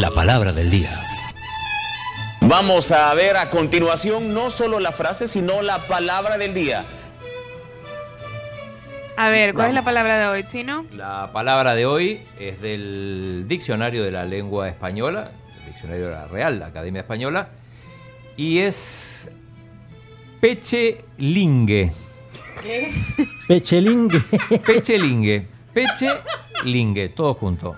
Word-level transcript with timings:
La 0.00 0.12
palabra 0.12 0.52
del 0.52 0.70
día. 0.70 0.90
Vamos 2.42 2.92
a 2.92 3.12
ver 3.14 3.36
a 3.36 3.50
continuación 3.50 4.32
no 4.32 4.48
solo 4.48 4.78
la 4.78 4.92
frase, 4.92 5.26
sino 5.26 5.60
la 5.60 5.88
palabra 5.88 6.38
del 6.38 6.54
día. 6.54 6.84
A 9.16 9.28
ver, 9.28 9.54
¿cuál 9.54 9.70
es 9.70 9.74
la 9.74 9.82
palabra 9.82 10.20
de 10.20 10.26
hoy, 10.28 10.46
chino? 10.46 10.86
La 10.92 11.32
palabra 11.32 11.74
de 11.74 11.84
hoy 11.84 12.22
es 12.38 12.60
del 12.60 13.46
Diccionario 13.48 14.04
de 14.04 14.12
la 14.12 14.24
Lengua 14.24 14.68
Española, 14.68 15.32
el 15.58 15.72
Diccionario 15.72 16.06
de 16.06 16.12
la 16.12 16.28
Real 16.28 16.62
Academia 16.62 17.00
Española, 17.00 17.48
y 18.36 18.60
es 18.60 19.32
pechelingue. 20.40 21.92
¿Qué? 22.62 22.94
Pechelingue. 23.48 24.20
Pechelingue. 24.64 25.48
Pechelingue, 25.74 27.08
todo 27.08 27.34
junto. 27.34 27.76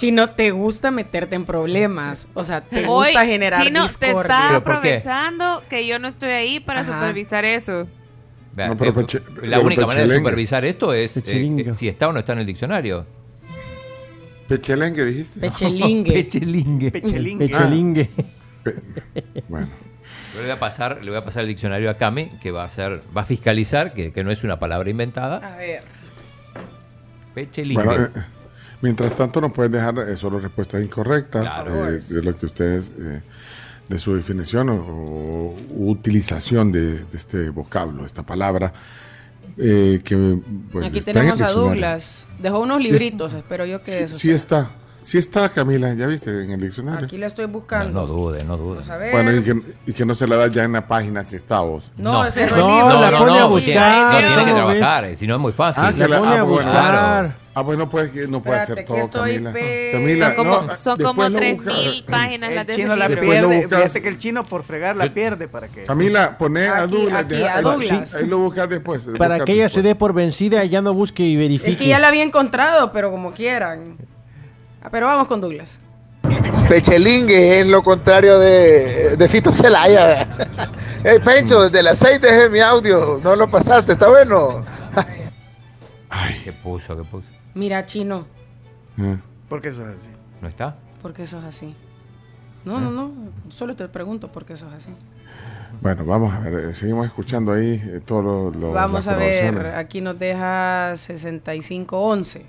Chino, 0.00 0.30
te 0.30 0.50
gusta 0.50 0.90
meterte 0.90 1.36
en 1.36 1.44
problemas. 1.44 2.28
O 2.34 2.44
sea, 2.44 2.60
te 2.62 2.86
Hoy, 2.86 3.08
gusta 3.08 3.26
generar 3.26 3.62
Chino, 3.62 3.80
te 3.86 4.06
discordia. 4.06 4.20
está 4.22 4.48
¿Pero 4.48 4.64
por 4.64 4.72
qué? 4.80 4.94
aprovechando 4.96 5.62
que 5.68 5.86
yo 5.86 5.98
no 5.98 6.08
estoy 6.08 6.30
ahí 6.30 6.60
para 6.60 6.80
Ajá. 6.80 6.92
supervisar 6.94 7.44
eso. 7.44 7.86
Vea, 8.52 8.68
No, 8.68 8.76
pero 8.76 8.90
eh, 8.90 8.94
peche- 8.94 9.22
la 9.42 9.56
pero 9.58 9.66
única 9.66 9.86
manera 9.86 10.06
de 10.08 10.16
supervisar 10.16 10.64
esto 10.64 10.92
es 10.92 11.16
eh, 11.18 11.22
que 11.64 11.72
si 11.74 11.86
está 11.88 12.08
o 12.08 12.12
no 12.12 12.18
está 12.18 12.32
en 12.32 12.40
el 12.40 12.46
diccionario. 12.46 13.06
Pechelengue, 14.48 15.04
dijiste. 15.04 15.38
Pechelingue. 15.40 16.12
Pechelingue. 16.22 16.90
Pechelingue. 16.90 17.48
Pechelingue. 17.48 18.10
Bueno, 19.48 19.68
Yo 20.34 20.40
le 20.40 20.42
voy 20.46 20.50
a 20.50 20.58
pasar, 20.58 20.98
le 21.02 21.10
voy 21.10 21.18
a 21.18 21.24
pasar 21.24 21.42
el 21.42 21.48
diccionario 21.48 21.88
a 21.90 21.94
Cami, 21.94 22.26
que 22.42 22.50
va 22.50 22.62
a 22.62 22.66
hacer, 22.66 23.00
va 23.16 23.20
a 23.22 23.24
fiscalizar, 23.24 23.92
que, 23.94 24.12
que 24.12 24.24
no 24.24 24.30
es 24.32 24.42
una 24.42 24.58
palabra 24.58 24.90
inventada. 24.90 25.36
A 25.36 25.56
ver. 25.56 25.82
Pechelingue. 27.34 27.84
bueno 27.84 28.04
eh, 28.06 28.10
mientras 28.82 29.14
tanto 29.14 29.40
nos 29.40 29.52
pueden 29.52 29.72
dejar 29.72 29.98
eh, 30.08 30.16
solo 30.16 30.38
respuestas 30.40 30.82
incorrectas 30.82 31.42
Claro. 31.54 31.88
eh, 31.88 32.00
de 32.00 32.22
lo 32.22 32.36
que 32.36 32.46
ustedes, 32.46 32.90
eh, 32.98 33.20
de 33.88 33.98
su 33.98 34.14
definición 34.14 34.68
o, 34.70 34.76
o 34.76 35.54
utilización 35.90 36.70
de, 36.72 37.04
de 37.04 37.16
este 37.16 37.50
vocablo, 37.50 38.06
esta 38.06 38.22
palabra. 38.22 38.72
eh, 39.58 40.00
que 40.04 40.38
pues, 40.72 40.86
Aquí 40.86 41.00
tenemos 41.00 41.40
a. 41.40 41.50
Douglas. 41.50 42.26
Dejó 42.38 42.60
unos 42.60 42.82
Sí 42.82 42.88
libritos, 42.90 43.32
espero 43.34 43.66
yo 43.66 43.80
que 43.82 43.90
Sí, 43.90 43.98
eso 43.98 44.14
sí 44.18 44.28
sea. 44.28 44.36
está, 44.36 44.70
sí 45.10 45.18
está 45.18 45.48
Camila, 45.48 45.92
ya 45.94 46.06
viste 46.06 46.30
en 46.44 46.52
el 46.52 46.60
diccionario. 46.60 47.04
Aquí 47.06 47.16
la 47.16 47.26
estoy 47.26 47.46
no, 47.46 47.52
buscando. 47.52 48.00
no 48.00 48.06
dude, 48.06 48.44
no 48.44 48.56
dude. 48.56 48.88
A 48.92 48.96
ver. 48.96 49.10
Bueno, 49.12 49.32
y 49.32 49.42
que, 49.42 49.60
y 49.86 49.92
que 49.92 50.04
no 50.04 50.14
se 50.14 50.26
la 50.28 50.36
da 50.36 50.46
ya 50.46 50.62
en 50.62 50.72
la 50.72 50.86
página 50.86 51.24
que 51.24 51.34
está 51.36 51.58
vos. 51.60 51.90
No, 51.96 52.12
No. 52.12 52.24
ese 52.26 52.46
No, 52.46 52.56
libro. 52.56 53.00
la 53.00 53.18
pone 53.18 53.38
a 53.40 53.44
buscar. 53.46 54.12
No, 54.12 54.18
tiene 54.28 54.44
que 54.44 54.50
¿cómo 54.52 54.72
trabajar, 54.72 55.04
eh, 55.06 55.16
si 55.16 55.26
no 55.26 55.34
es 55.34 55.40
muy 55.40 55.52
fácil. 55.52 55.82
Ah, 55.84 55.92
que 55.92 56.06
la- 56.06 56.18
pone 56.20 56.30
a 56.30 56.40
ah, 56.40 56.42
bueno. 56.44 56.70
buscar. 56.70 57.40
Ah, 57.52 57.64
pues 57.64 57.76
no 57.76 57.90
puede, 57.90 58.28
no 58.28 58.40
puede 58.44 58.60
Espérate, 58.60 58.72
hacer 58.72 58.76
que 58.84 58.84
todo, 58.84 58.96
estoy 59.26 59.32
Camila. 59.32 59.52
pe- 59.52 59.88
Camila, 59.92 60.26
Son 60.26 60.34
como, 60.36 60.62
no, 60.62 60.74
son 60.76 60.98
como 61.02 61.28
lo 61.28 61.38
3.000 61.40 61.56
busca. 61.56 62.10
páginas 62.12 62.52
las 62.54 62.66
de 62.68 62.74
chino 62.76 62.94
la 62.96 63.08
pierde. 63.08 63.66
Fíjate 63.68 64.02
que 64.02 64.08
el 64.08 64.18
chino 64.18 64.44
por 64.44 64.62
fregar 64.62 64.94
la 64.94 65.12
pierde 65.12 65.48
para 65.48 65.66
que. 65.66 65.82
Camila, 65.82 66.38
poné 66.38 66.68
a 66.68 66.86
Douglas. 66.86 67.24
aquí, 67.24 67.34
deja- 67.34 67.52
a 67.54 67.56
ahí- 67.56 67.62
Douglas. 67.64 68.14
Ahí 68.14 68.26
lo 68.28 68.38
buscas 68.38 68.68
después. 68.68 69.08
Para 69.18 69.44
que 69.44 69.52
ella 69.52 69.68
se 69.68 69.82
dé 69.82 69.96
por 69.96 70.12
vencida, 70.12 70.64
ya 70.64 70.80
no 70.80 70.94
busque 70.94 71.24
y 71.24 71.34
verifique. 71.36 71.72
Es 71.72 71.76
que 71.76 71.88
ya 71.88 71.98
la 71.98 72.06
había 72.08 72.22
encontrado, 72.22 72.92
pero 72.92 73.10
como 73.10 73.32
quieran. 73.32 73.96
Ah, 74.82 74.88
pero 74.90 75.06
vamos 75.06 75.26
con 75.28 75.40
Douglas. 75.40 75.78
Pechelingue 76.68 77.60
es 77.60 77.66
lo 77.66 77.82
contrario 77.82 78.38
de, 78.38 79.16
de 79.16 79.28
Fito 79.28 79.52
Celaya. 79.52 80.26
Hey, 81.02 81.18
Pencho, 81.24 81.62
desde 81.62 81.82
las 81.82 81.96
6 81.98 82.20
dejé 82.20 82.50
mi 82.50 82.60
audio, 82.60 83.18
no 83.24 83.34
lo 83.34 83.50
pasaste, 83.50 83.92
está 83.92 84.06
bueno. 84.10 84.62
¿Qué 86.44 86.52
puso? 86.52 86.94
¿Qué 86.94 87.04
puso? 87.04 87.26
Mira, 87.54 87.86
Chino, 87.86 88.26
Ah. 88.98 89.16
¿Por 89.48 89.62
qué 89.62 89.68
eso 89.68 89.82
es 89.88 89.96
así? 89.96 90.08
¿No 90.42 90.48
está? 90.48 90.76
¿por 91.00 91.14
qué 91.14 91.26
sos 91.26 91.42
así? 91.44 91.74
No, 92.66 92.78
no, 92.80 92.90
no. 92.90 93.10
Solo 93.48 93.74
te 93.74 93.88
pregunto 93.88 94.30
por 94.30 94.44
qué 94.44 94.58
sos 94.58 94.70
así. 94.74 94.90
Bueno, 95.80 96.04
vamos 96.04 96.34
a 96.34 96.40
ver, 96.40 96.64
eh, 96.70 96.74
seguimos 96.74 97.06
escuchando 97.06 97.52
ahí 97.52 97.82
eh, 97.82 98.00
todo 98.04 98.20
lo, 98.20 98.50
lo- 98.50 98.72
Vamos 98.72 99.08
a 99.08 99.16
ver, 99.16 99.68
aquí 99.68 100.02
nos 100.02 100.18
deja 100.18 100.92
6511. 100.96 102.44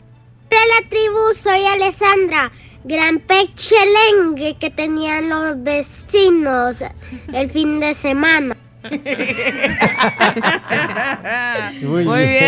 La 0.68 0.88
tribu, 0.90 1.34
soy 1.34 1.62
Alessandra. 1.66 2.52
Gran 2.84 3.20
pechelengue 3.20 4.58
que 4.60 4.70
tenían 4.72 5.30
los 5.30 5.62
vecinos 5.64 6.84
el 7.32 7.50
fin 7.52 7.80
de 7.80 7.94
semana. 7.94 8.58
Muy, 11.84 12.04
Muy 12.06 12.20
bien. 12.20 12.44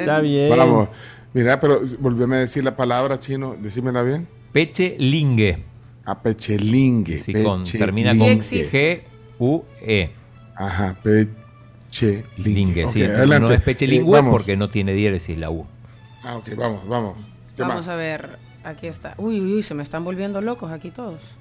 Está 0.00 0.20
bien. 0.20 0.50
Vamos, 0.56 0.88
mira, 1.32 1.58
pero 1.60 1.80
volveme 1.98 2.36
a 2.36 2.38
decir 2.40 2.62
la 2.62 2.76
palabra 2.76 3.18
chino, 3.18 3.56
decímela 3.60 4.02
bien. 4.02 4.28
Pechelingue. 4.52 5.58
A 6.04 6.20
pechelingue. 6.22 7.18
Sí, 7.18 7.32
con, 7.42 7.64
termina 7.64 8.10
con. 8.16 8.40
G-U-E. 8.40 10.10
Ajá, 10.54 10.96
pechelingue. 11.02 12.24
Lingue, 12.36 12.88
sí. 12.88 13.02
No 13.02 13.48
es 13.50 13.58
Eh, 13.58 13.62
pechelingüe 13.64 14.12
vamos. 14.18 14.32
porque 14.32 14.56
no 14.56 14.68
tiene 14.68 14.92
diéresis 14.92 15.36
la 15.38 15.50
U. 15.50 15.66
Ah, 16.22 16.36
ok, 16.36 16.50
vamos, 16.56 16.86
vamos. 16.88 17.16
¿Qué 17.56 17.62
Vamos 17.62 17.86
más? 17.86 17.88
a 17.88 17.96
ver, 17.96 18.38
aquí 18.64 18.86
está. 18.86 19.14
Uy, 19.16 19.40
uy, 19.40 19.54
uy, 19.54 19.62
se 19.62 19.74
me 19.74 19.82
están 19.82 20.04
volviendo 20.04 20.40
locos 20.40 20.72
aquí 20.72 20.90
todos. 20.90 21.36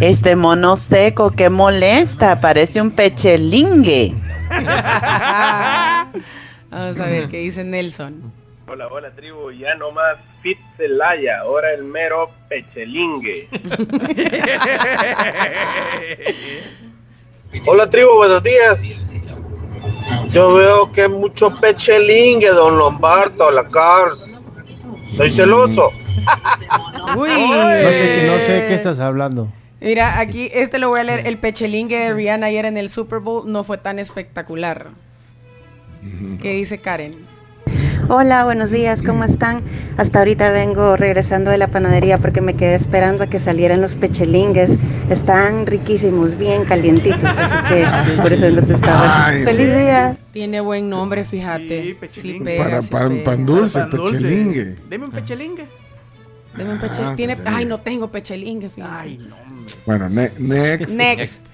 Este 0.00 0.36
mono 0.36 0.76
seco 0.76 1.30
que 1.30 1.48
molesta, 1.50 2.40
parece 2.40 2.80
un 2.80 2.90
pechelingue. 2.90 4.14
Vamos 6.70 7.00
a 7.00 7.06
ver 7.06 7.28
qué 7.28 7.38
dice 7.38 7.64
Nelson. 7.64 8.32
Hola, 8.66 8.88
hola 8.88 9.10
tribu, 9.10 9.50
ya 9.50 9.74
no 9.74 9.92
más 9.92 10.16
Fit 10.40 10.58
Celaya, 10.76 11.40
ahora 11.40 11.72
el 11.74 11.84
mero 11.84 12.30
pechelingue. 12.48 13.46
hola 17.66 17.90
tribu, 17.90 18.14
buenos 18.16 18.42
días. 18.42 19.00
Yo 20.30 20.54
veo 20.54 20.90
que 20.90 21.08
mucho 21.08 21.50
pechelingue, 21.60 22.48
don 22.48 22.78
Lombardo, 22.78 23.50
la 23.50 23.68
Cars. 23.68 24.33
Soy 25.16 25.32
celoso. 25.32 25.90
Uy. 27.16 27.28
No 27.28 27.90
sé, 27.90 28.26
no 28.26 28.38
sé 28.38 28.64
qué 28.68 28.74
estás 28.74 28.98
hablando. 28.98 29.48
Mira, 29.80 30.18
aquí 30.18 30.50
este 30.52 30.78
lo 30.78 30.88
voy 30.88 31.00
a 31.00 31.04
leer. 31.04 31.26
El 31.26 31.38
pechelingue 31.38 31.98
de 31.98 32.14
Rihanna 32.14 32.46
ayer 32.46 32.64
en 32.64 32.76
el 32.76 32.88
Super 32.88 33.20
Bowl 33.20 33.50
no 33.50 33.64
fue 33.64 33.78
tan 33.78 33.98
espectacular. 33.98 34.88
¿Qué 36.40 36.52
dice 36.54 36.78
Karen? 36.78 37.33
Hola, 38.08 38.44
buenos 38.44 38.70
días, 38.70 39.02
¿cómo 39.02 39.24
están? 39.24 39.62
Hasta 39.96 40.18
ahorita 40.18 40.50
vengo 40.50 40.96
regresando 40.96 41.50
de 41.50 41.56
la 41.58 41.68
panadería 41.68 42.18
porque 42.18 42.40
me 42.42 42.54
quedé 42.54 42.74
esperando 42.74 43.24
a 43.24 43.26
que 43.28 43.40
salieran 43.40 43.80
los 43.80 43.96
pechelingues. 43.96 44.78
Están 45.08 45.66
riquísimos, 45.66 46.36
bien 46.36 46.64
calientitos, 46.64 47.24
así 47.24 47.74
que 47.74 48.22
por 48.22 48.32
eso 48.32 48.48
los 48.50 48.68
estaba. 48.68 49.26
Ay, 49.28 49.44
¡Feliz 49.44 49.66
día! 49.78 50.16
Tiene 50.32 50.60
buen 50.60 50.90
nombre, 50.90 51.24
fíjate. 51.24 51.82
Sí, 51.82 51.94
pechelingue. 51.94 52.44
pega, 52.44 52.64
Para 52.64 52.82
sí 52.82 52.90
pan, 52.90 53.08
pega. 53.08 53.24
pan 53.24 53.46
dulce, 53.46 53.78
Pan 53.80 53.90
dulce. 53.90 54.14
pechelingue. 54.16 54.76
Deme 54.90 55.04
un 55.06 55.10
pechelingue. 55.10 55.64
Deme 56.56 56.72
un 56.72 56.78
peche- 56.80 57.02
Ah, 57.02 57.14
tiene- 57.16 57.36
pechelingue. 57.36 57.58
Ay, 57.60 57.64
no 57.66 57.80
tengo 57.80 58.08
pechelingue, 58.08 58.68
fíjate. 58.68 58.98
Ay, 59.00 59.18
no. 59.18 59.34
hombre. 59.36 59.72
Bueno, 59.86 60.08
ne- 60.10 60.30
next. 60.38 60.90
Next. 60.90 61.46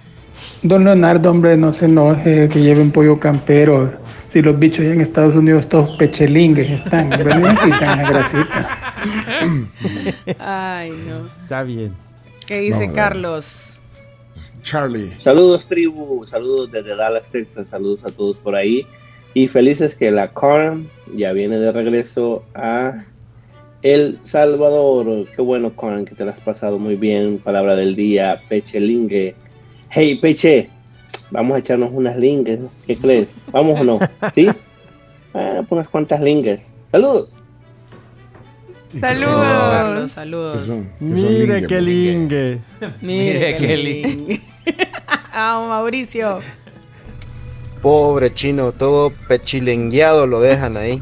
Don 0.63 0.85
Leonardo, 0.85 1.31
hombre, 1.31 1.57
no 1.57 1.73
se 1.73 1.85
enoje 1.85 2.49
que 2.49 2.61
lleve 2.61 2.81
un 2.81 2.91
pollo 2.91 3.21
campero. 3.21 4.00
Si 4.31 4.41
los 4.43 4.57
bichos 4.59 4.81
allá 4.81 4.95
en 4.95 5.01
Estados 5.01 5.35
Unidos 5.35 5.69
todos 5.69 5.97
pechelingues 5.97 6.71
están, 6.71 7.13
hombre, 7.13 7.35
necesitan 7.37 8.01
esa 8.01 8.11
grasita. 8.11 8.93
Ay, 10.39 10.93
no. 11.09 11.27
Está 11.43 11.65
bien. 11.65 11.93
¿Qué 12.47 12.61
dice 12.61 12.83
Vamos. 12.83 12.95
Carlos? 12.95 13.83
Charlie. 14.63 15.11
Saludos 15.19 15.67
tribu, 15.67 16.25
saludos 16.27 16.71
desde 16.71 16.95
Dallas, 16.95 17.31
Texas, 17.31 17.69
saludos 17.69 18.05
a 18.05 18.11
todos 18.11 18.39
por 18.39 18.55
ahí. 18.55 18.87
Y 19.35 19.49
felices 19.49 19.97
que 19.97 20.11
la 20.11 20.33
Karen 20.33 20.89
ya 21.15 21.33
viene 21.33 21.59
de 21.59 21.73
regreso 21.73 22.45
a 22.55 23.05
El 23.83 24.21
Salvador. 24.23 25.27
Qué 25.35 25.43
bueno, 25.43 25.75
Karen, 25.75 26.05
que 26.05 26.15
te 26.15 26.25
la 26.25 26.33
has 26.33 26.41
pasado 26.41 26.79
muy 26.79 26.95
bien. 26.95 27.39
Palabra 27.39 27.75
del 27.75 27.97
día, 27.97 28.41
pechelingue. 28.49 29.35
Hey, 29.89 30.19
Peche, 30.21 30.69
vamos 31.31 31.57
a 31.57 31.59
echarnos 31.59 31.91
unas 31.93 32.17
lingues. 32.17 32.61
¿no? 32.61 32.71
¿Qué 32.87 32.97
crees? 32.97 33.29
¿Vamos 33.53 33.81
o 33.81 33.85
no? 33.85 33.99
¿Sí? 34.35 34.49
Ah, 35.33 35.61
unas 35.71 35.87
cuantas 35.87 36.21
lingues. 36.21 36.73
Saludos. 36.91 37.29
Saludos. 38.99 39.47
Carlos, 39.47 40.03
¿Qué 40.03 40.09
saludos. 40.09 40.69
Mire 40.99 41.21
lingue, 41.31 41.61
qué 41.61 41.69
pues? 41.69 41.83
lingue. 41.85 42.59
Mire, 43.01 43.57
qué 43.57 43.77
lindo. 43.77 44.35
ah, 45.33 45.65
Mauricio. 45.69 46.41
Pobre 47.81 48.35
chino, 48.35 48.73
todo 48.73 49.13
pechilengueado 49.29 50.27
lo 50.27 50.41
dejan 50.41 50.77
ahí. 50.77 51.01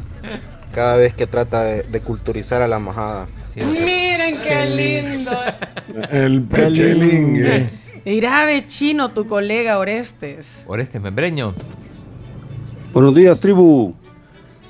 Cada 0.73 0.97
vez 0.97 1.15
que 1.15 1.25
trata 1.25 1.63
de, 1.63 1.81
de 1.81 1.99
culturizar 2.01 2.61
a 2.61 2.67
la 2.67 2.77
majada. 2.77 3.27
Miren 3.55 4.37
qué 4.43 4.65
lindo. 4.75 5.31
El 6.11 6.43
pechelingue. 6.43 7.69
Ve 8.45 8.65
chino, 8.65 9.09
tu 9.09 9.25
colega 9.27 9.77
Orestes. 9.77 10.63
Oreste 10.67 10.99
Membreño. 10.99 11.53
Buenos 12.91 13.13
días, 13.13 13.39
tribu. 13.39 13.93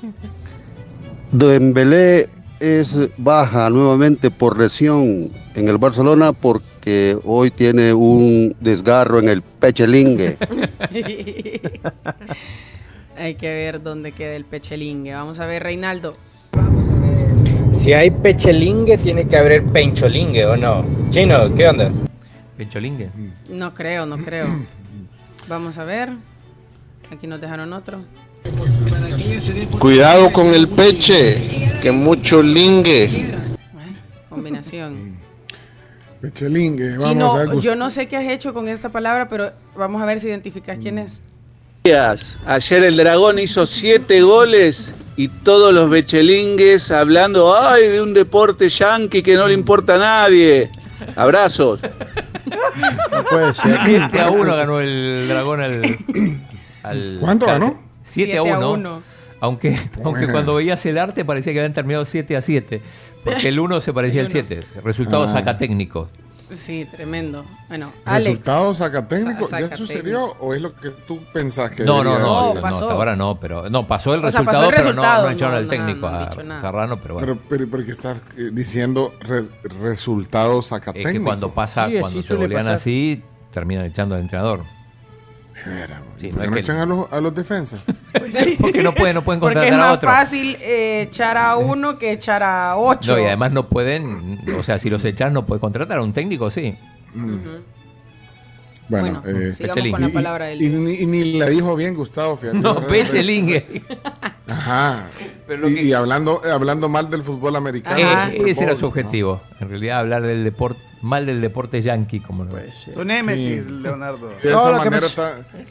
Dembélé 1.32 2.28
es 2.58 2.98
baja 3.16 3.70
nuevamente 3.70 4.30
por 4.30 4.58
lesión 4.58 5.30
en 5.54 5.68
el 5.68 5.78
Barcelona 5.78 6.34
porque 6.34 7.16
hoy 7.24 7.50
tiene 7.50 7.94
un 7.94 8.54
desgarro 8.60 9.18
en 9.20 9.30
el 9.30 9.40
pechelingue. 9.40 10.36
Hay 13.16 13.34
que 13.36 13.48
ver 13.48 13.82
dónde 13.82 14.12
queda 14.12 14.34
el 14.34 14.44
pechelingue. 14.44 15.14
Vamos 15.14 15.40
a 15.40 15.46
ver, 15.46 15.62
Reinaldo. 15.62 16.16
Si 17.72 17.92
hay 17.92 18.10
pechelingue, 18.10 18.98
tiene 18.98 19.28
que 19.28 19.36
haber 19.36 19.64
pencholingue, 19.64 20.44
¿o 20.44 20.56
no? 20.56 20.84
Chino, 21.10 21.54
¿qué 21.54 21.68
onda? 21.68 21.92
Pencholingue. 22.60 23.08
No 23.48 23.72
creo, 23.72 24.04
no 24.04 24.18
creo. 24.18 24.46
Vamos 25.48 25.78
a 25.78 25.84
ver. 25.84 26.10
Aquí 27.10 27.26
nos 27.26 27.40
dejaron 27.40 27.72
otro. 27.72 28.04
Cuidado 29.78 30.30
con 30.30 30.48
el 30.48 30.68
peche, 30.68 31.80
que 31.80 31.90
mucho 31.90 32.42
lingue. 32.42 33.32
Combinación. 34.28 35.16
Pechelingue, 36.20 36.98
vamos 36.98 37.04
Chino, 37.06 37.32
a 37.32 37.44
ver. 37.46 37.60
yo 37.60 37.74
no 37.74 37.88
sé 37.88 38.08
qué 38.08 38.18
has 38.18 38.30
hecho 38.30 38.52
con 38.52 38.68
esta 38.68 38.90
palabra, 38.90 39.26
pero 39.26 39.52
vamos 39.74 40.02
a 40.02 40.04
ver 40.04 40.20
si 40.20 40.28
identificas 40.28 40.76
quién 40.76 40.98
es. 40.98 41.22
días. 41.84 42.36
Ayer 42.44 42.84
el 42.84 42.98
Dragón 42.98 43.38
hizo 43.38 43.64
siete 43.64 44.20
goles 44.20 44.94
y 45.16 45.28
todos 45.28 45.72
los 45.72 45.88
bechelingues 45.88 46.90
hablando, 46.90 47.56
ay, 47.58 47.88
de 47.88 48.02
un 48.02 48.12
deporte 48.12 48.68
yanqui 48.68 49.22
que 49.22 49.34
no 49.34 49.48
le 49.48 49.54
importa 49.54 49.94
a 49.94 49.98
nadie. 49.98 50.70
Abrazos. 51.16 51.80
No 53.10 53.24
puede 53.24 53.54
ser. 53.54 53.76
7 53.84 54.20
a 54.20 54.30
1 54.30 54.56
ganó 54.56 54.80
el 54.80 55.26
dragón 55.28 55.60
al. 55.60 55.98
al 56.82 57.18
¿Cuánto 57.20 57.46
ganó? 57.46 57.78
7 58.02 58.38
a 58.38 58.42
1. 58.42 59.02
Aunque, 59.42 59.78
aunque 60.04 60.28
cuando 60.30 60.54
veías 60.54 60.84
el 60.84 60.98
arte 60.98 61.24
parecía 61.24 61.52
que 61.54 61.60
habían 61.60 61.72
terminado 61.72 62.04
7 62.04 62.36
a 62.36 62.42
7. 62.42 62.82
Porque 63.24 63.48
el 63.48 63.58
1 63.58 63.80
se 63.80 63.92
parecía 63.92 64.20
El 64.20 64.26
al 64.26 64.32
uno. 64.32 64.46
7. 64.48 64.60
Resultado 64.84 65.24
Ah. 65.24 65.28
sacatécnico. 65.28 66.08
Sí, 66.52 66.86
tremendo. 66.90 67.44
Bueno, 67.68 67.92
Alex. 68.04 68.26
¿Resultados 68.28 68.78
sacatécnicos? 68.78 69.48
Sa- 69.50 69.60
¿Ya 69.60 69.76
sucedió 69.76 70.36
o 70.40 70.54
es 70.54 70.60
lo 70.60 70.74
que 70.74 70.90
tú 70.90 71.20
pensás 71.32 71.70
que 71.72 71.84
No, 71.84 72.02
no, 72.04 72.18
no, 72.18 72.26
No, 72.48 72.54
no, 72.54 72.60
pasó. 72.60 72.80
hasta 72.84 72.92
ahora 72.94 73.16
no, 73.16 73.38
pero 73.38 73.70
no, 73.70 73.86
pasó 73.86 74.14
el 74.14 74.20
O 74.24 74.30
sea, 74.30 74.40
resultado, 74.40 74.70
pasó 74.70 74.70
el 74.70 74.74
pero 74.94 74.94
no- 74.94 75.22
no, 75.22 75.30
echaron 75.30 75.54
al 75.56 75.64
no, 75.64 75.70
técnico 75.70 76.10
no 76.10 76.16
a. 76.54 76.60
Serrano, 76.60 76.98
pero 77.00 77.14
bueno. 77.14 77.26
Pero, 77.34 77.40
pero 77.48 77.70
porque 77.70 77.90
estás 77.92 78.18
eh, 78.36 78.50
diciendo 78.52 79.14
re- 79.20 79.46
resultados 79.80 80.64
es 80.66 80.68
sacatécnicos. 80.70 81.12
que 81.12 81.22
cuando 81.22 81.54
pasa, 81.54 81.88
Sí, 81.88 81.98
cuando 82.00 82.22
suele 82.22 82.42
golean 82.46 82.68
así, 82.68 83.22
terminan 83.50 83.84
echando 83.86 84.14
al 84.14 84.22
entrenador. 84.22 84.60
Sí, 86.16 86.28
¿por 86.28 86.36
no 86.36 86.40
qué 86.40 86.44
es 86.44 86.48
no 86.50 86.54
que- 86.54 86.60
echan 86.60 86.76
a 86.78 86.86
los, 86.86 87.12
a 87.12 87.20
los 87.20 87.34
defensas? 87.34 87.80
Porque 88.60 88.82
no 88.82 88.94
pueden, 88.94 89.14
no 89.14 89.22
pueden 89.22 89.40
Porque 89.40 89.58
es 89.58 89.64
contratar 89.64 89.72
a 89.72 89.76
más 89.76 89.96
otro. 89.98 90.08
fácil 90.10 90.56
eh, 90.60 91.02
echar 91.08 91.36
a 91.36 91.56
uno 91.56 91.98
que 91.98 92.12
echar 92.12 92.42
a 92.42 92.76
ocho. 92.76 93.14
No, 93.16 93.22
y 93.22 93.26
además 93.26 93.52
no 93.52 93.68
pueden, 93.68 94.40
o 94.58 94.62
sea, 94.62 94.78
si 94.78 94.88
los 94.90 95.04
echas 95.04 95.30
no 95.32 95.44
puedes 95.46 95.60
contratar 95.60 95.98
a 95.98 96.02
un 96.02 96.12
técnico, 96.12 96.50
sí. 96.50 96.74
Bueno, 98.88 99.22
Bueno, 99.22 99.22
eh, 99.40 99.52
sigamos 99.52 99.90
con 99.92 100.00
la 100.00 100.08
y- 100.08 100.12
palabra 100.12 100.44
del 100.46 100.62
y, 100.62 100.66
y 101.02 101.06
ni 101.06 101.32
la 101.34 101.46
dijo 101.46 101.76
bien 101.76 101.94
Gustavo, 101.94 102.36
fíjate. 102.36 102.58
No, 102.58 102.84
Pechelingue. 102.88 103.82
Ajá. 104.48 105.04
Pero 105.50 105.62
lo 105.62 105.68
y, 105.68 105.74
que- 105.74 105.82
y 105.82 105.92
hablando, 105.92 106.40
hablando 106.48 106.88
mal 106.88 107.10
del 107.10 107.22
fútbol 107.22 107.56
americano. 107.56 107.98
Eh, 107.98 108.44
ese 108.46 108.62
era 108.62 108.76
su 108.76 108.82
¿no? 108.82 108.86
objetivo. 108.88 109.40
En 109.58 109.68
realidad, 109.68 109.98
hablar 109.98 110.22
del 110.22 110.44
deporte, 110.44 110.80
mal 111.02 111.26
del 111.26 111.40
deporte 111.40 111.82
yankee, 111.82 112.20
como 112.20 112.44
no 112.44 112.52
Su 112.94 113.04
némesis, 113.04 113.64
Sí. 113.64 113.70
Leonardo. 113.70 114.28
De 114.40 114.48
esa 114.52 114.70
lo 114.70 114.78
manera 114.78 115.08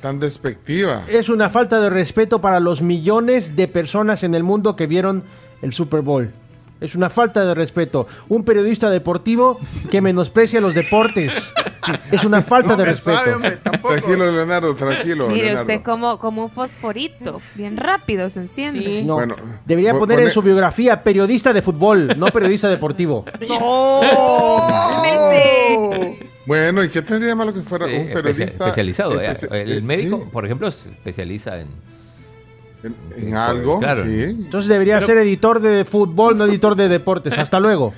tan 0.01 0.19
despectiva. 0.19 1.03
Es 1.07 1.29
una 1.29 1.49
falta 1.49 1.79
de 1.79 1.89
respeto 1.89 2.41
para 2.41 2.59
los 2.59 2.81
millones 2.81 3.55
de 3.55 3.69
personas 3.69 4.23
en 4.23 4.35
el 4.35 4.43
mundo 4.43 4.75
que 4.75 4.85
vieron 4.85 5.23
el 5.61 5.71
Super 5.71 6.01
Bowl. 6.01 6.33
Es 6.81 6.95
una 6.95 7.09
falta 7.09 7.45
de 7.45 7.53
respeto. 7.53 8.07
Un 8.29 8.43
periodista 8.43 8.89
deportivo 8.89 9.59
que 9.91 10.01
menosprecia 10.01 10.61
los 10.61 10.73
deportes. 10.73 11.33
Es 12.11 12.23
una 12.23 12.41
falta 12.43 12.69
de 12.75 12.83
Hombre, 12.83 12.91
respeto. 12.91 13.35
hombre, 13.35 13.57
tampoco. 13.63 13.93
Tranquilo, 13.95 14.29
Leonardo, 14.31 14.75
tranquilo. 14.75 15.27
Mire 15.29 15.45
Leonardo. 15.47 15.61
usted 15.71 15.81
como, 15.83 16.19
como 16.19 16.43
un 16.43 16.51
fosforito, 16.51 17.41
bien 17.55 17.77
rápido 17.77 18.29
se 18.29 18.41
enciende. 18.41 18.79
Sí. 18.85 19.03
No, 19.03 19.15
Bueno, 19.15 19.35
debería 19.65 19.91
pon- 19.91 20.01
poner 20.01 20.19
en 20.19 20.29
su 20.29 20.43
biografía 20.43 21.01
periodista 21.03 21.51
de 21.51 21.63
fútbol, 21.63 22.13
no 22.17 22.27
periodista 22.27 22.69
deportivo. 22.69 23.25
¡Cálmese! 24.79 26.19
Bueno, 26.45 26.83
¿y 26.83 26.89
qué 26.89 27.01
tendría 27.01 27.29
de 27.29 27.35
malo 27.35 27.53
que 27.53 27.61
fuera 27.61 27.87
Sí, 27.87 27.95
un 27.95 28.07
periodista 28.13 28.43
especializado. 28.43 29.19
especia- 29.19 29.49
el 29.57 29.71
eh, 29.77 29.81
médico, 29.81 30.21
sí, 30.23 30.29
por 30.31 30.45
ejemplo, 30.45 30.69
se 30.71 30.89
especializa 30.89 31.59
en. 31.59 31.67
En, 32.83 32.95
en 33.17 33.35
algo, 33.35 33.79
Claro. 33.79 34.03
sí. 34.05 34.23
Entonces 34.23 34.69
debería 34.69 34.99
ser 35.01 35.17
editor 35.17 35.59
de 35.59 35.83
fútbol, 35.85 36.37
no 36.37 36.45
editor 36.45 36.75
de 36.75 36.87
deportes. 36.89 37.37
Hasta 37.37 37.59
luego. 37.61 37.93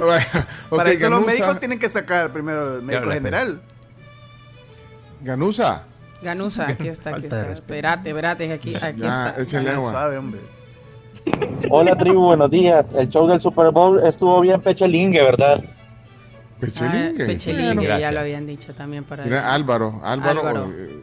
Bueno, 0.00 0.24
ok, 0.70 0.76
Para 0.78 0.90
eso 0.92 1.10
los 1.10 1.24
médicos 1.26 1.58
tienen 1.58 1.78
que 1.78 1.88
sacar 1.88 2.30
primero 2.32 2.76
el 2.76 2.82
médico 2.82 3.02
Claro, 3.04 3.10
general. 3.12 3.60
Ganusa. 5.22 5.82
Ganusa, 6.22 6.68
aquí 6.68 6.88
está, 6.88 7.10
aquí 7.10 7.24
está. 7.26 7.50
Espérate, 7.52 8.08
espérate, 8.10 8.52
aquí, 8.52 8.74
aquí 8.74 9.00
Ya, 9.00 9.28
está. 9.28 9.42
échale 9.42 9.70
Ah, 9.70 9.74
agua. 9.74 9.90
Suave, 9.90 10.18
hombre. 10.18 10.40
Hola, 11.70 11.96
tribu, 11.96 12.24
buenos 12.26 12.50
días. 12.50 12.86
El 12.94 13.08
show 13.08 13.26
del 13.28 13.40
Super 13.40 13.70
Bowl 13.70 14.00
estuvo 14.04 14.40
bien 14.40 14.60
pechelingue, 14.60 15.22
¿verdad? 15.22 15.62
Pechelingue. 16.60 17.22
Ah, 17.22 17.26
Pechelingue, 17.26 18.00
ya 18.00 18.10
lo 18.12 18.20
habían 18.20 18.46
dicho 18.46 18.72
también 18.74 19.04
para 19.04 19.24
Mira, 19.24 19.52
Álvaro. 19.52 20.00
Álvaro. 20.02 20.40
Álvaro. 20.40 20.72
eh, 20.76 20.97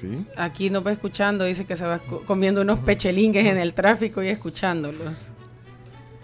sí. 0.00 0.26
Aquí 0.36 0.70
nos 0.70 0.86
va 0.86 0.92
escuchando, 0.92 1.44
dice 1.44 1.64
que 1.64 1.76
se 1.76 1.84
va 1.86 1.98
co- 1.98 2.22
comiendo 2.26 2.60
unos 2.62 2.78
pechelingues 2.80 3.46
en 3.46 3.58
el 3.58 3.74
tráfico 3.74 4.22
y 4.22 4.28
escuchándolos. 4.28 5.28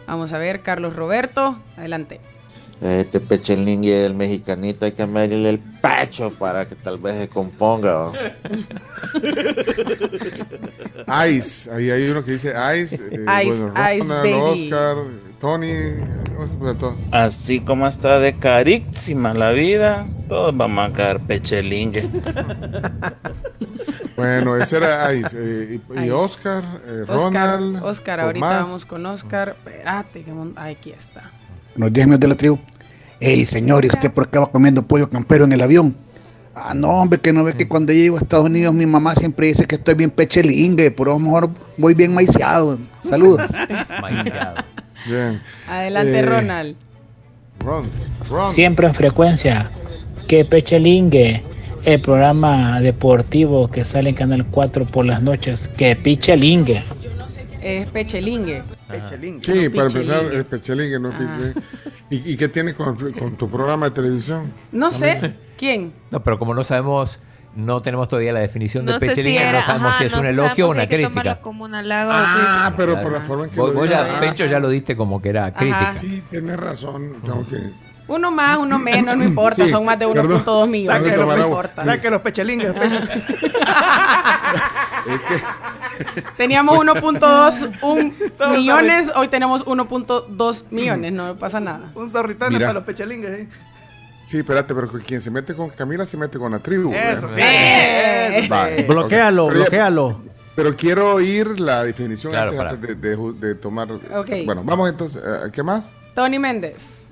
Vamos 0.07 0.33
a 0.33 0.39
ver, 0.39 0.61
Carlos 0.61 0.95
Roberto, 0.97 1.59
adelante. 1.77 2.21
Este 2.81 3.21
pechelingue 3.21 3.93
del 4.01 4.15
mexicanito 4.15 4.85
hay 4.85 4.93
que 4.93 5.07
medirle 5.07 5.49
el 5.51 5.59
pecho 5.59 6.33
para 6.33 6.67
que 6.69 6.75
tal 6.75 6.99
vez 6.99 7.17
se 7.19 7.29
componga. 7.29 8.13
Ice. 11.31 11.71
Ahí 11.71 11.91
hay 11.91 12.09
uno 12.09 12.25
que 12.25 12.33
dice 12.33 12.53
Ice. 12.81 12.97
eh, 12.97 13.47
Ice, 13.47 13.63
bueno, 13.63 13.75
Ice, 13.95 14.09
Ronald, 14.09 14.09
baby. 14.09 14.73
Oscar, 14.73 14.97
Tony. 15.45 15.75
pues. 16.59 16.77
Así 17.13 17.61
como 17.61 17.87
está 17.87 18.19
de 18.19 18.33
carísima 18.33 19.35
la 19.35 19.53
vida, 19.53 20.07
todos 20.27 20.57
vamos 20.57 20.89
a 20.89 20.93
caer 20.95 21.21
pechelingue. 21.21 22.03
Bueno, 24.17 24.57
ese 24.57 24.77
era 24.77 25.13
Ice. 25.13 25.37
eh, 25.37 25.81
y, 25.97 25.99
y 25.99 26.05
Ice. 26.05 26.13
Oscar, 26.13 26.65
eh, 26.87 27.05
Oscar, 27.09 27.59
Ronald. 27.61 27.83
Oscar, 27.85 28.21
ahorita 28.21 28.47
vamos 28.47 28.85
con 28.85 29.05
Oscar. 29.07 29.57
Espérate, 29.59 30.23
que 30.23 30.33
aquí 30.57 30.93
está. 30.93 31.33
Buenos 31.75 31.93
días, 31.93 32.05
amigos 32.05 32.21
de 32.21 32.29
la 32.29 32.37
tribu. 32.37 32.59
Ey, 33.19 33.45
señor, 33.45 33.85
¿y 33.85 33.89
usted 33.89 34.13
por 34.13 34.29
qué 34.29 34.39
va 34.39 34.47
comiendo 34.47 34.87
pollo 34.87 35.11
campero 35.11 35.45
en 35.45 35.53
el 35.53 35.61
avión? 35.61 35.97
Ah, 36.55 36.75
no, 36.75 36.91
hombre, 36.91 37.21
que 37.21 37.33
no 37.33 37.43
ve 37.43 37.55
que 37.55 37.67
cuando 37.67 37.93
llego 37.93 38.17
a 38.17 38.21
Estados 38.21 38.47
Unidos 38.47 38.73
mi 38.73 38.87
mamá 38.87 39.17
siempre 39.17 39.49
dice 39.49 39.67
que 39.67 39.75
estoy 39.75 39.95
bien 39.95 40.11
pechelingue, 40.11 40.93
pero 40.93 41.11
a 41.11 41.15
lo 41.15 41.21
mejor 41.21 41.51
voy 41.77 41.95
bien 41.95 42.15
maiciado. 42.15 42.79
Saludos. 43.03 43.43
Maiciado. 44.01 44.74
Bien. 45.07 45.41
Adelante, 45.69 46.19
Eh, 46.19 46.23
Ronald. 46.23 46.77
Ron. 47.61 47.89
Ron. 48.29 48.49
Siempre 48.49 48.87
en 48.87 48.95
frecuencia. 48.95 49.71
Que 50.29 50.45
Pechelingue, 50.45 51.43
el 51.85 52.01
programa 52.01 52.81
deportivo 52.81 53.69
que 53.71 53.85
sale 53.85 54.11
en 54.11 54.15
Canal 54.17 54.47
4 54.51 54.87
por 54.87 55.05
las 55.07 55.23
noches. 55.23 55.69
Que 55.77 55.95
Pichelingue. 55.97 56.83
Es 57.63 57.87
pechelingue. 57.87 58.63
Pechelingue. 58.89 59.41
Sí, 59.41 59.69
No, 59.69 59.75
para 59.75 59.87
empezar, 59.87 60.25
es 60.35 60.45
Pechelingue, 60.45 60.99
no 61.01 61.11
Ah. 61.11 61.53
¿Y, 62.11 62.33
¿Y 62.33 62.37
qué 62.37 62.49
tiene 62.49 62.75
con, 62.75 62.95
con 63.13 63.37
tu 63.37 63.49
programa 63.49 63.87
de 63.87 63.93
televisión? 63.93 64.53
No 64.71 64.91
sé, 64.91 65.35
¿quién? 65.57 65.93
No, 66.11 66.23
pero 66.23 66.39
como 66.39 66.53
no 66.55 66.63
sabemos, 66.63 67.19
no 67.57 67.81
tenemos 67.83 68.09
todavía 68.09 68.33
la 68.33 68.41
definición 68.41 68.85
No 68.85 68.99
de 68.99 69.15
si 69.15 69.37
era- 69.37 69.53
no 69.53 69.63
sabemos 69.65 69.89
ajá, 69.91 69.99
si 69.99 70.05
es 70.05 70.13
no 70.15 70.21
un 70.21 70.27
elogio 70.27 70.67
o 70.69 70.71
una 70.71 70.87
crítica. 70.89 71.37
como 71.41 71.65
un 71.65 71.75
halago. 71.75 72.11
Ah, 72.15 72.73
pero 72.77 72.93
Claro. 72.93 73.03
por 73.09 73.13
la 73.13 73.21
forma 73.21 73.45
en 73.45 73.51
que 73.51 73.61
Vos, 73.61 73.75
lo 73.75 73.85
ya, 73.87 74.21
Pencho, 74.21 74.47
ya 74.47 74.59
lo 74.61 74.69
diste 74.69 74.97
como 74.97 75.21
que 75.23 75.29
era 75.31 75.53
crítica. 75.55 75.93
Sí, 75.93 76.23
tienes 76.31 76.57
razón. 76.59 77.15
Tengo 77.25 77.47
que... 77.49 77.85
Uno 78.07 78.31
más, 78.31 78.59
uno 78.59 78.79
menos, 78.79 79.17
no 79.17 79.25
importa, 79.25 79.65
Sí, 79.65 79.71
son 79.71 79.83
más 79.87 79.99
de 79.99 80.07
perdón. 80.07 80.43
1.2 80.45 80.69
millones. 80.69 81.03
Saque 81.07 81.17
no 81.17 81.23
agua. 81.31 81.39
importa. 81.47 81.85
Saque 81.87 82.11
los 82.11 82.21
pechelingues. 82.21 82.73
pecho. 82.75 83.01
Es 85.09 85.23
que 85.25 85.35
Teníamos 86.37 86.79
1.2 86.79 87.71
un 87.83 88.15
Todos 88.39 88.57
millones, 88.57 89.13
hoy 89.15 89.29
tenemos 89.29 89.65
1.2 89.67 90.65
millones, 90.71 91.13
no 91.13 91.37
pasa 91.37 91.61
nada. 91.61 91.91
Un 91.95 92.09
zorritano 92.11 92.59
para 92.59 92.73
los 92.75 92.85
pechelingues. 92.85 93.31
¿eh? 93.41 93.49
Sí, 94.25 94.39
espérate, 94.39 94.75
pero 94.75 94.89
quien 94.89 95.21
se 95.21 95.31
mete 95.31 95.55
con 95.55 95.71
Camila 95.71 96.07
se 96.07 96.17
mete 96.17 96.39
con 96.39 96.53
la 96.53 96.59
tribu. 96.59 96.93
Eso 96.93 97.29
sí. 97.29 97.41
Eh. 97.41 98.29
eso 98.33 98.43
sí. 98.45 98.49
Vale, 98.49 98.83
Bloquéalo, 98.85 99.45
ok. 99.47 99.49
Pero 99.53 99.59
ya- 99.61 99.65
bloquéalo. 99.71 100.21
Pero 100.57 100.77
quiero 100.77 101.15
oír 101.15 101.59
la 101.59 101.83
definición 101.85 102.33
Claro, 102.33 102.59
antes, 102.61 102.81
de, 102.81 102.95
de 102.95 103.19
ju- 103.19 103.37
de 103.39 103.55
tomar. 103.57 103.91
Ok. 103.91 104.31
Bueno, 104.47 104.63
vamos 104.65 104.89
entonces. 104.89 105.21
eh, 105.25 105.51
¿Qué 105.53 105.63
más? 105.65 105.91
Tony 106.15 106.39
Méndez. 106.39 107.07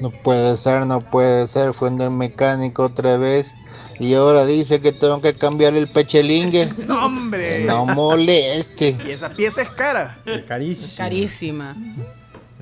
No 0.00 0.10
puede 0.10 0.56
ser, 0.56 0.86
no 0.86 1.02
puede 1.02 1.46
ser. 1.46 1.74
Fue 1.74 1.90
el 1.90 2.10
mecánico 2.10 2.84
otra 2.84 3.18
vez. 3.18 3.54
Y 4.00 4.14
ahora 4.14 4.46
dice 4.46 4.80
que 4.80 4.90
tengo 4.92 5.20
que 5.20 5.34
cambiar 5.34 5.74
el 5.74 5.86
pechelingue. 5.86 6.70
No, 6.88 7.04
hombre. 7.06 7.58
Que 7.58 7.64
no 7.66 7.84
moleste. 7.84 8.96
Y 9.06 9.10
esa 9.10 9.28
pieza 9.28 9.60
es 9.62 9.68
cara. 9.68 10.18
Carísima. 10.48 10.96
Carísima. 10.96 11.76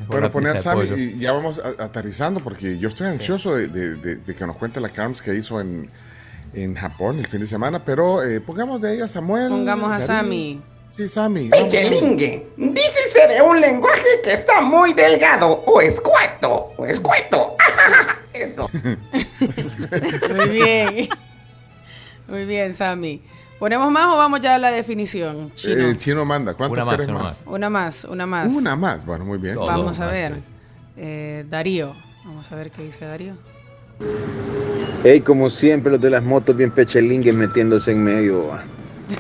Bueno, 0.07 0.31
poner 0.31 0.57
a 0.57 0.61
Sammy 0.63 0.89
y 0.97 1.19
ya 1.19 1.33
vamos 1.33 1.61
a- 1.61 1.83
aterrizando 1.85 2.41
porque 2.41 2.79
yo 2.79 2.89
estoy 2.89 3.07
ansioso 3.09 3.55
de, 3.57 3.69
de- 3.69 3.95
de- 3.97 4.17
de 4.17 4.35
que 4.35 4.47
nos 4.47 4.57
cuente 4.57 4.81
la 4.81 4.89
Carms 4.89 5.21
que 5.23 5.35
hizo 5.35 5.61
en, 5.61 5.91
en 6.55 6.75
Japón 6.75 7.19
el 7.19 7.27
fin 7.27 7.41
de 7.41 7.47
semana, 7.47 7.85
pero 7.85 8.23
eh, 8.25 8.41
pongamos 8.41 8.81
de 8.81 8.95
ella 8.95 9.05
a 9.05 9.09
Samuel. 9.09 9.49
Pongamos 9.51 9.87
a 9.89 9.91
Darío. 9.99 10.07
Sammy. 10.07 10.63
Sí, 10.97 11.09
Sammy. 11.09 11.49
vamos, 11.49 11.73
Sammy. 11.73 11.89
Pechelingue. 11.91 12.49
Dícese 12.57 13.29
de 13.29 13.43
un 13.43 13.61
lenguaje 13.61 14.05
que 14.25 14.33
está 14.33 14.61
muy 14.63 14.93
delgado 14.93 15.63
o 15.67 15.81
escueto. 15.81 16.73
O 16.77 16.85
escueto. 16.87 17.57
Eso. 18.33 18.69
Muy 20.35 20.49
bien. 20.49 21.09
Muy 22.29 22.45
bien, 22.47 22.75
Sammy. 22.75 23.21
¿Ponemos 23.61 23.93
más 23.93 24.07
o 24.07 24.17
vamos 24.17 24.41
ya 24.41 24.55
a 24.55 24.59
la 24.59 24.71
definición? 24.71 25.53
Chino. 25.55 25.85
El 25.85 25.99
chino 25.99 26.25
manda. 26.25 26.55
¿Cuánto 26.55 26.73
Una 26.73 26.85
más, 26.87 26.97
quieres 26.97 27.09
una 27.09 27.23
más? 27.23 27.43
Una 27.47 27.71
más, 27.71 28.05
una 28.05 28.27
más. 28.27 28.53
Una 28.55 28.75
más. 28.75 29.05
Bueno, 29.05 29.27
muy 29.27 29.37
bien. 29.37 29.57
Vamos 29.57 30.01
a 30.01 30.07
ver. 30.07 30.41
Eh, 30.97 31.45
Darío. 31.47 31.95
Vamos 32.25 32.51
a 32.51 32.57
ver 32.57 32.71
qué 32.71 32.85
dice 32.85 33.05
Darío. 33.05 33.35
Ey, 35.05 35.21
como 35.21 35.51
siempre, 35.51 35.93
los 35.93 36.01
de 36.01 36.09
las 36.09 36.23
motos 36.23 36.57
bien 36.57 36.71
pechelingues 36.71 37.35
metiéndose 37.35 37.93
en 37.93 38.03
medio. 38.03 38.51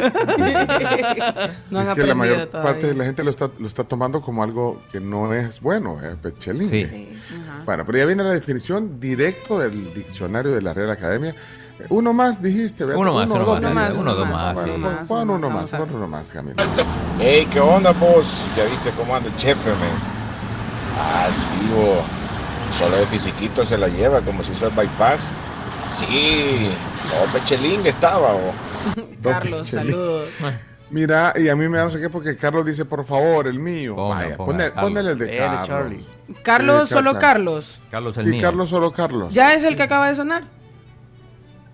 no 1.70 1.78
han 1.80 1.88
es 1.88 1.94
que 1.94 2.06
la 2.06 2.14
mayor 2.14 2.46
todavía. 2.46 2.72
parte 2.72 2.86
de 2.86 2.94
la 2.94 3.04
gente 3.04 3.22
lo 3.22 3.30
está, 3.30 3.50
lo 3.58 3.66
está 3.66 3.84
tomando 3.84 4.22
como 4.22 4.42
algo 4.42 4.80
que 4.90 5.00
no 5.00 5.34
es 5.34 5.60
bueno, 5.60 5.98
eh, 6.02 6.16
pechelingue. 6.22 6.88
Sí. 6.88 7.08
Bueno, 7.66 7.84
pero 7.84 7.98
ya 7.98 8.06
viene 8.06 8.22
la 8.22 8.32
definición 8.32 9.00
directo 9.00 9.58
del 9.58 9.92
diccionario 9.92 10.52
de 10.52 10.62
la 10.62 10.72
Real 10.72 10.90
Academia. 10.90 11.34
Eh, 11.80 11.86
Uno 11.88 12.12
más 12.12 12.42
dijiste, 12.42 12.84
¿verdad? 12.84 13.00
Uno 13.00 13.14
más, 13.14 13.30
uno 13.30 13.44
dos. 13.44 13.60
más, 13.60 13.64
Uno 13.64 13.74
más, 13.74 13.94
uno, 13.96 14.14
dos 14.14 14.28
más, 14.28 14.54
pon- 14.54 14.80
Más, 14.80 15.08
pon 15.08 15.30
uno, 15.30 15.50
más, 15.50 15.70
pon 15.70 15.94
uno 15.94 16.08
más, 16.08 16.30
Camilo. 16.30 16.56
Hey, 17.18 17.46
¿qué 17.52 17.60
onda, 17.60 17.92
vos? 17.92 18.26
¿Ya 18.56 18.64
viste 18.64 18.90
cómo 18.92 19.14
anda 19.16 19.28
el 19.28 19.36
chefe, 19.36 19.70
man? 19.70 19.98
Ah, 20.98 21.28
sí, 21.32 21.68
bo. 21.74 22.02
Solo 22.78 22.96
de 22.98 23.06
fisiquito 23.06 23.66
se 23.66 23.76
la 23.78 23.88
lleva, 23.88 24.20
como 24.20 24.42
si 24.44 24.52
fuera 24.52 24.74
bypass. 24.74 25.20
Sí, 25.92 26.70
no, 27.04 27.32
pechelingue 27.32 27.90
estaba, 27.90 28.32
bo. 28.32 28.52
Carlos, 29.22 29.68
saludos. 29.68 30.28
Mira, 30.90 31.32
y 31.36 31.48
a 31.48 31.54
mí 31.56 31.68
me 31.68 31.78
da 31.78 31.84
no 31.84 31.90
sé 31.90 32.00
qué 32.00 32.10
porque 32.10 32.36
Carlos 32.36 32.66
dice, 32.66 32.84
por 32.84 33.04
favor, 33.04 33.46
el 33.46 33.58
mío. 33.58 33.94
Vaya, 33.96 34.36
ponga, 34.36 34.72
ponle- 34.74 35.10
el 35.10 35.18
de 35.18 35.36
Carlos. 35.38 35.66
Charlie. 35.66 36.06
Carlos, 36.42 36.88
Sí, 36.88 36.94
solo 36.94 37.12
Carlos. 37.18 37.20
Carlos. 37.20 37.82
Carlos 37.90 38.16
el 38.18 38.26
Y 38.28 38.30
mío. 38.32 38.40
Carlos, 38.42 38.68
solo 38.70 38.92
Carlos. 38.92 39.32
¿Ya 39.32 39.54
es 39.54 39.62
el 39.64 39.76
que 39.76 39.82
acaba 39.84 40.08
de 40.08 40.14
sonar? 40.16 40.44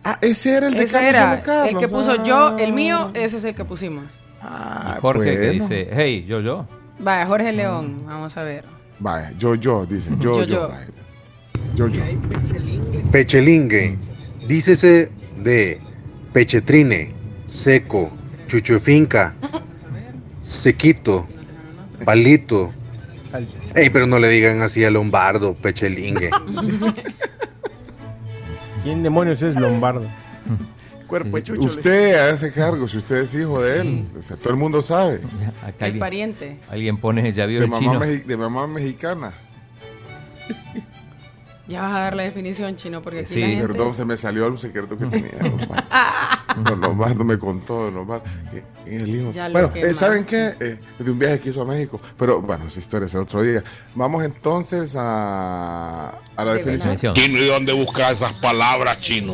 Ah, 0.09 0.19
ese 0.21 0.55
era 0.55 0.69
el 0.69 0.75
de 0.75 0.85
Ese 0.85 0.93
Carlos, 0.93 1.09
era. 1.11 1.31
solo 1.31 1.43
Carlos. 1.43 1.69
El 1.69 1.79
que 1.79 1.89
puso 1.89 2.13
Ah. 2.13 2.23
yo, 2.25 2.59
el 2.59 2.73
mío, 2.73 3.11
ese 3.15 3.39
es 3.39 3.45
el 3.45 3.55
que 3.57 3.65
pusimos. 3.65 4.05
Ah, 4.41 4.95
Y 4.97 5.01
Jorge 5.01 5.37
que 5.37 5.51
dice, 5.51 5.89
hey, 5.93 6.25
yo, 6.29 6.41
yo. 6.41 6.67
Vaya, 7.01 7.27
Jorge 7.27 7.53
León. 7.53 8.03
Vamos 8.07 8.37
a 8.37 8.43
ver. 8.45 8.65
Vaya, 9.01 9.33
yo, 9.37 9.57
yo, 9.57 9.85
dicen. 9.85 10.21
Yo, 10.21 10.35
Yo, 10.35 10.45
yo. 10.45 10.47
yo. 10.47 10.69
vaya. 10.69 10.87
Yo, 11.75 11.89
yo. 11.89 12.03
Pechelingue. 13.11 13.99
Dícese 14.47 15.11
de 15.43 15.81
pechetrine, 16.33 17.13
seco, 17.47 18.11
chuchufinca, 18.47 19.35
sequito, 20.41 21.27
palito. 22.05 22.71
Ey, 23.75 23.91
pero 23.91 24.07
no 24.07 24.19
le 24.21 24.29
digan 24.29 24.63
así 24.63 24.85
a 24.85 24.91
Lombardo, 24.91 25.55
pechelingue. 25.55 26.31
¿Quién 28.87 29.03
demonios 29.03 29.43
es 29.43 29.57
Lombardo? 29.57 30.07
Cuerpo 31.09 31.37
de 31.37 31.43
chucho. 31.43 31.61
Usted 31.61 32.31
hace 32.31 32.53
cargo, 32.53 32.87
si 32.87 32.99
usted 32.99 33.17
es 33.23 33.35
hijo 33.35 33.61
de 33.61 33.81
él. 33.81 34.09
O 34.17 34.23
sea, 34.23 34.37
todo 34.37 34.51
el 34.51 34.57
mundo 34.61 34.81
sabe. 34.81 35.21
Acá 35.61 35.75
El 35.79 35.85
alguien, 35.87 35.99
pariente. 35.99 36.61
alguien 36.71 36.97
pone, 36.97 37.33
ya 37.33 37.47
vio 37.47 37.59
De 37.59 37.65
el 37.65 37.71
mamá, 37.73 37.81
chino. 37.81 38.01
mexi- 38.01 38.25
de 38.25 38.37
mamá 38.37 38.67
mexicana. 38.69 39.33
Ya 41.67 41.83
vas 41.83 41.95
a 41.95 41.99
dar 41.99 42.15
la 42.15 42.23
definición, 42.23 42.77
chino, 42.77 43.03
porque 43.03 43.21
aquí 43.21 43.35
Sí. 43.35 43.41
la 43.41 43.47
gente... 43.49 43.67
Perdón, 43.67 43.93
se 43.95 44.05
me 44.05 44.17
salió 44.17 44.47
un 44.47 44.57
secreto 44.57 44.97
que 44.97 45.07
tenía. 45.07 45.31
Lombardo. 46.57 46.71
Don 46.71 46.81
Lombardo 46.81 47.25
me 47.25 47.39
contó, 47.39 47.91
Lombardo, 47.91 48.25
que 48.51 48.97
el 48.97 49.09
hijo. 49.15 49.33
Bueno, 49.53 49.71
eh. 49.75 49.93
¿saben 49.95 50.25
qué? 50.25 50.55
Eh, 50.61 50.79
de 50.99 51.11
un 51.11 51.19
viaje 51.19 51.41
que 51.41 51.51
hizo 51.51 51.63
a 51.63 51.65
México. 51.65 52.01
Pero 52.19 52.41
bueno, 52.41 52.67
esa 52.67 52.79
historia 52.81 53.07
es 53.07 53.15
el 53.15 53.21
otro 53.21 53.43
día. 53.43 53.63
Vamos 53.95 54.25
entonces 54.25 54.95
a, 54.97 56.11
a 56.37 56.45
la 56.45 56.55
De 56.55 56.65
definición. 56.65 57.15
Chino, 57.15 57.39
¿y 57.39 57.47
dónde 57.47 57.73
buscas 57.73 58.13
esas 58.13 58.33
palabras, 58.41 59.01
chino? 59.01 59.33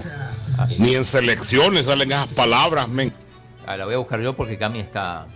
Ni 0.78 0.94
en 0.94 1.04
selecciones 1.04 1.86
salen 1.86 2.12
esas 2.12 2.34
palabras, 2.34 2.88
men. 2.88 3.12
Ah, 3.66 3.76
la 3.76 3.84
voy 3.84 3.94
a 3.94 3.98
buscar 3.98 4.20
yo 4.20 4.34
porque 4.34 4.58
Cami 4.58 4.80
está. 4.80 5.26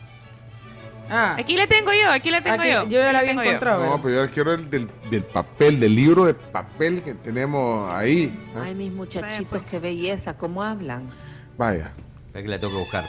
Ah, 1.08 1.36
Aquí 1.38 1.56
le 1.56 1.68
tengo 1.68 1.92
yo, 1.92 2.10
aquí 2.10 2.32
le 2.32 2.40
tengo 2.40 2.60
Aquí- 2.60 2.72
yo. 2.72 2.82
yo 2.88 2.98
ya 2.98 3.12
la 3.12 3.20
había 3.20 3.30
encontrado. 3.30 3.86
No, 3.86 4.02
pero 4.02 4.24
yo 4.26 4.30
quiero 4.32 4.54
el 4.54 4.68
del, 4.68 4.88
del 5.08 5.22
papel, 5.22 5.78
del 5.78 5.94
libro 5.94 6.24
de 6.24 6.34
papel 6.34 7.00
que 7.02 7.14
tenemos 7.14 7.88
ahí. 7.94 8.24
¿eh? 8.56 8.58
Ay, 8.60 8.74
mis 8.74 8.92
muchachitos, 8.92 9.62
qué 9.70 9.78
belleza, 9.78 10.36
cómo 10.36 10.64
hablan. 10.64 11.08
Vaya. 11.56 11.92
Espera 12.26 12.42
que 12.42 12.48
la 12.48 12.58
tengo 12.58 12.72
que 12.74 12.78
buscar. 12.80 13.04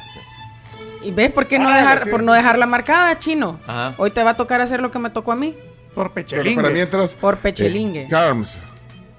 ¿Y 1.04 1.12
ves 1.12 1.32
por 1.32 1.48
qué 1.48 1.60
no 1.60 1.70
Ah, 1.70 1.78
dejar, 1.78 2.10
por 2.10 2.24
no 2.24 2.34
dejarla 2.34 2.66
marcada, 2.66 3.18
chino? 3.18 3.60
Ajá. 3.68 3.94
Hoy 3.98 4.12
te 4.12 4.24
va 4.24 4.32
a 4.32 4.38
tocar 4.38 4.62
hacer 4.62 4.80
lo 4.82 4.90
que 4.92 5.00
me 5.00 5.10
tocó 5.10 5.32
a 5.32 5.36
mí. 5.36 5.56
Por 5.94 6.12
Pero 6.12 6.26
pechelingue. 6.26 6.62
para 6.62 6.74
mientras. 6.74 7.16
Por 7.16 7.38
pechelingue. 7.38 8.04
eh, 8.04 8.08
Carms. 8.10 8.60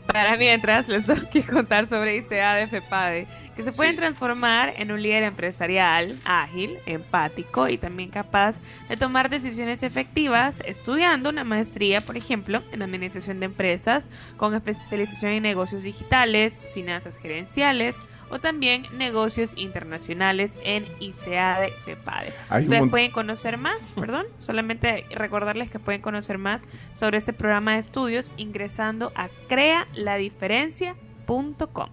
Para 0.06 0.37
mientras 0.38 0.88
les 0.88 1.04
tengo 1.04 1.28
que 1.30 1.42
contar 1.44 1.87
sobre 1.87 2.16
ICA 2.16 2.54
de 2.54 2.66
FEPADE, 2.66 3.26
que 3.54 3.62
se 3.62 3.73
pueden 3.73 3.94
transformar 3.97 4.73
en 4.78 4.90
un 4.90 5.02
líder 5.02 5.23
empresarial 5.25 6.16
ágil, 6.25 6.78
empático 6.87 7.68
y 7.68 7.76
también 7.76 8.08
capaz 8.08 8.61
de 8.88 8.97
tomar 8.97 9.28
decisiones 9.28 9.82
efectivas 9.82 10.62
estudiando 10.64 11.28
una 11.28 11.44
maestría, 11.44 12.00
por 12.00 12.16
ejemplo, 12.16 12.62
en 12.73 12.80
administración 12.82 13.38
de 13.40 13.47
empresas 13.47 14.04
con 14.38 14.54
especialización 14.54 15.32
en 15.32 15.42
negocios 15.42 15.82
digitales, 15.85 16.64
finanzas 16.73 17.18
gerenciales 17.18 17.97
o 18.30 18.38
también 18.38 18.85
negocios 18.97 19.54
internacionales 19.56 20.56
en 20.64 20.87
ICA 21.00 21.61
de 21.61 21.73
FEPADE. 21.85 22.32
Un 22.50 22.61
Ustedes 22.61 22.90
pueden 22.90 23.11
conocer 23.11 23.58
más, 23.58 23.78
perdón, 23.94 24.26
solamente 24.40 25.06
recordarles 25.11 25.70
que 25.70 25.78
pueden 25.78 26.02
conocer 26.02 26.38
más 26.38 26.66
sobre 26.92 27.18
este 27.18 27.32
programa 27.32 27.75
de 27.75 27.80
estudios 27.80 28.32
ingresando 28.37 29.12
a 29.14 29.28
crealadiferencia.com. 29.49 31.88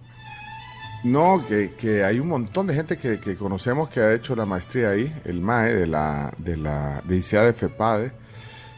No, 1.04 1.44
que, 1.46 1.74
que 1.74 2.02
hay 2.02 2.18
un 2.18 2.28
montón 2.28 2.66
de 2.66 2.74
gente 2.74 2.96
que, 2.96 3.20
que 3.20 3.36
conocemos 3.36 3.88
que 3.88 4.00
ha 4.00 4.12
hecho 4.12 4.34
la 4.34 4.44
maestría 4.44 4.90
ahí, 4.90 5.12
el 5.24 5.40
MAE 5.40 5.74
de 5.74 5.86
la 5.86 6.32
de 6.38 6.56
la 6.56 7.02
de 7.04 7.16
ICEA 7.16 7.42
de 7.42 7.52
FEPADE, 7.52 8.12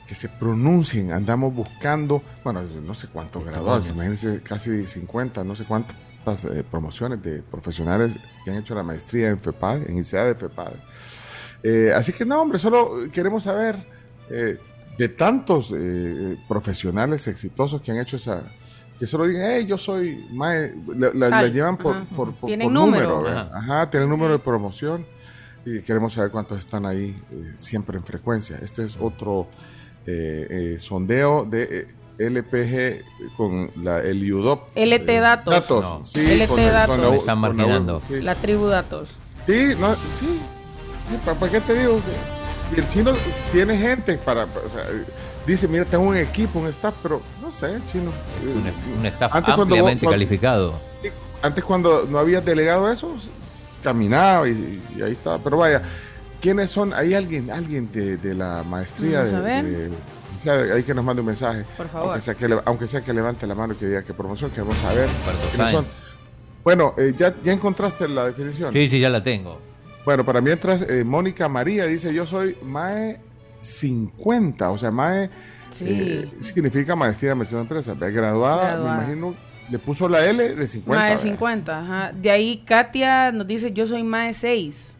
que 0.06 0.14
se 0.14 0.28
pronuncien. 0.28 1.12
Andamos 1.12 1.54
buscando, 1.54 2.22
bueno, 2.42 2.62
no 2.62 2.94
sé 2.94 3.08
cuántos 3.08 3.44
graduados, 3.44 3.88
imagínense 3.88 4.42
casi 4.42 4.86
50, 4.86 5.44
no 5.44 5.54
sé 5.54 5.64
eh, 6.44 6.64
promociones 6.70 7.22
de 7.22 7.42
profesionales 7.42 8.18
que 8.44 8.50
han 8.50 8.58
hecho 8.58 8.74
la 8.74 8.82
maestría 8.82 9.28
en 9.30 9.38
FEPADE, 9.38 9.90
en 9.90 9.98
ICEA 9.98 10.24
de 10.24 10.34
FEPADE. 10.34 10.76
Eh, 11.62 11.92
así 11.94 12.12
que 12.12 12.24
no, 12.24 12.40
hombre, 12.40 12.58
solo 12.58 13.10
queremos 13.12 13.44
saber 13.44 13.76
eh, 14.30 14.58
de 14.96 15.08
tantos 15.08 15.72
eh, 15.76 16.36
profesionales 16.48 17.26
exitosos 17.26 17.80
que 17.82 17.90
han 17.90 17.98
hecho 17.98 18.16
esa, 18.16 18.42
que 18.98 19.06
solo 19.06 19.26
digan, 19.26 19.42
hey, 19.50 19.64
yo 19.66 19.78
soy 19.78 20.26
mae", 20.32 20.74
la, 20.88 21.08
la- 21.08 21.14
la 21.14 21.30
Tal, 21.30 21.52
llevan 21.52 21.76
por, 21.76 21.96
ajá. 21.96 22.06
por, 22.16 22.32
por- 22.34 22.46
Tienen 22.48 22.66
por 22.66 22.72
número. 22.74 23.08
número, 23.16 23.22
¿verdad? 23.22 23.50
ajá, 23.54 23.90
tienen 23.90 24.08
número 24.08 24.32
de 24.32 24.38
promoción 24.40 25.04
y 25.64 25.80
queremos 25.82 26.12
saber 26.14 26.30
cuántos 26.30 26.58
están 26.58 26.86
ahí 26.86 27.20
eh, 27.30 27.52
siempre 27.56 27.96
en 27.96 28.04
frecuencia. 28.04 28.58
Este 28.62 28.84
es 28.84 28.96
otro 29.00 29.48
eh, 30.06 30.46
eh, 30.50 30.76
sondeo 30.80 31.44
de 31.44 31.62
eh, 31.70 31.86
LPG 32.18 33.04
con 33.36 33.70
la, 33.82 34.00
el 34.00 34.32
UDOP. 34.32 34.68
LT 34.76 35.08
eh, 35.08 35.20
datos. 35.20 35.54
datos, 35.54 35.82
No. 35.84 36.04
sí, 36.04 36.20
LT 36.20 36.48
con 36.48 36.56
datos. 36.66 36.86
con 36.96 37.00
la- 37.04 37.10
Me 37.10 37.16
están 37.16 37.40
con 37.40 37.42
la- 37.42 37.54
marginando. 37.54 38.02
sí. 38.06 38.20
La 38.20 38.34
tribu 38.34 38.66
datos. 38.66 39.16
Sí, 39.46 39.74
no, 39.78 39.94
sí. 39.94 40.40
Sí, 41.08 41.16
¿Para, 41.24 41.38
para 41.38 41.52
qué 41.52 41.60
te 41.60 41.74
digo? 41.78 42.00
Y 42.76 42.80
el 42.80 42.88
chino 42.90 43.12
tiene 43.50 43.78
gente 43.78 44.14
para, 44.18 44.44
o 44.44 44.48
sea, 44.48 44.84
dice, 45.46 45.66
mira, 45.68 45.84
tengo 45.86 46.04
un 46.04 46.16
equipo, 46.16 46.58
un 46.58 46.66
staff, 46.66 46.94
pero 47.02 47.22
no 47.40 47.50
sé, 47.50 47.72
el 47.76 47.86
chino. 47.86 48.10
Un, 48.42 48.98
un 49.00 49.06
staff 49.06 49.34
Antes 49.34 49.54
ampliamente 49.54 50.04
vos- 50.04 50.12
calificado. 50.12 50.74
sí, 51.00 51.08
Antes 51.40 51.64
cuando 51.64 52.04
no 52.10 52.18
habías 52.18 52.44
delegado 52.44 52.90
eso, 52.90 53.14
caminaba 53.82 54.48
y, 54.48 54.82
y 54.98 55.02
ahí 55.02 55.12
estaba. 55.12 55.38
Pero 55.38 55.56
vaya, 55.56 55.80
¿quiénes 56.42 56.70
son? 56.70 56.92
¿Hay 56.92 57.14
alguien, 57.14 57.50
alguien 57.50 57.90
de, 57.92 58.16
de 58.18 58.34
la 58.34 58.62
maestría? 58.64 59.20
Vamos 59.24 59.30
de, 59.30 59.36
a 59.36 59.40
ver. 59.40 59.64
de- 59.64 59.90
sea, 60.38 60.54
hay 60.74 60.82
que 60.82 60.94
nos 60.94 61.04
mande 61.04 61.20
un 61.20 61.26
mensaje. 61.26 61.64
Por 61.76 61.88
favor. 61.88 62.08
Aunque 62.08 62.20
sea 62.22 62.34
que, 62.34 62.58
aunque 62.64 62.86
sea 62.88 63.00
que 63.02 63.12
levante 63.12 63.46
la 63.46 63.54
mano 63.54 63.74
y 63.74 63.76
que 63.76 63.86
diga 63.86 64.02
qué 64.02 64.14
promoción, 64.14 64.50
queremos 64.50 64.76
saber. 64.76 65.08
Son. 65.72 65.84
Bueno, 66.64 66.94
eh, 66.98 67.14
ya, 67.16 67.34
ya 67.42 67.52
encontraste 67.52 68.08
la 68.08 68.26
definición. 68.26 68.72
Sí, 68.72 68.88
sí, 68.88 69.00
ya 69.00 69.08
la 69.08 69.22
tengo. 69.22 69.60
Bueno, 70.04 70.24
para 70.24 70.40
mientras, 70.40 70.82
eh, 70.82 71.04
Mónica 71.04 71.48
María 71.48 71.84
dice, 71.86 72.12
yo 72.14 72.24
soy 72.26 72.56
Mae 72.62 73.20
50. 73.60 74.70
O 74.70 74.78
sea, 74.78 74.90
MAE 74.90 75.30
Sí. 75.70 75.84
eh, 75.88 76.30
significa 76.40 76.96
maestría 76.96 77.28
de 77.28 77.32
administración 77.32 77.68
de 77.68 77.74
empresas. 77.92 78.14
Graduada, 78.14 78.70
Graduada. 78.70 78.96
me 78.96 79.02
imagino, 79.04 79.34
le 79.70 79.78
puso 79.78 80.08
la 80.08 80.24
L 80.24 80.54
de 80.54 80.66
50. 80.68 80.98
Mae 81.00 81.10
¿verdad? 81.10 81.22
50, 81.22 81.78
ajá. 81.80 82.12
De 82.12 82.30
ahí 82.30 82.62
Katia 82.66 83.32
nos 83.32 83.46
dice, 83.46 83.70
yo 83.72 83.86
soy 83.86 84.02
Mae 84.02 84.32
6. 84.32 84.96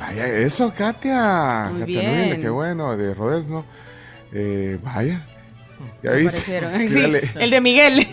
Vaya, 0.00 0.26
eso, 0.26 0.72
Katia. 0.76 1.68
Muy 1.70 1.80
Katia 1.80 2.00
bien. 2.00 2.40
Qué 2.42 2.48
bueno, 2.48 2.96
de 2.96 3.14
Rodesno. 3.14 3.64
Eh, 4.32 4.78
vaya. 4.82 5.26
Ya 6.02 6.12
viste. 6.12 6.88
Sí, 6.88 7.04
el 7.38 7.50
de 7.50 7.60
Miguel. 7.60 8.06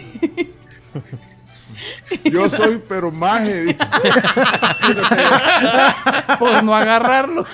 Yo 2.25 2.49
soy 2.49 2.81
pero 2.89 3.09
maje, 3.11 3.63
dice. 3.63 3.77
Por 6.39 6.63
no 6.63 6.75
agarrarlo. 6.75 7.45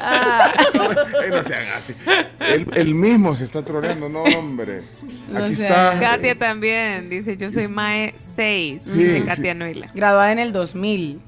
Ay, 0.00 1.30
no 1.30 1.42
sean 1.42 1.66
así. 1.76 1.94
Él, 2.40 2.66
él 2.74 2.94
mismo 2.94 3.36
se 3.36 3.44
está 3.44 3.64
troleando, 3.64 4.08
no, 4.08 4.22
hombre. 4.22 4.82
No 5.28 5.44
Aquí 5.44 5.54
sé. 5.54 5.66
está. 5.66 5.98
Katia 6.00 6.36
también 6.36 7.08
dice, 7.08 7.36
yo 7.36 7.50
soy 7.50 7.68
Mae 7.68 8.14
6. 8.18 8.82
Sí, 8.82 8.96
dice 8.96 9.20
sí. 9.20 9.26
Katia 9.26 9.54
Nuila. 9.54 9.86
Graduada 9.94 10.32
en 10.32 10.38
el 10.40 10.52
2000. 10.52 11.20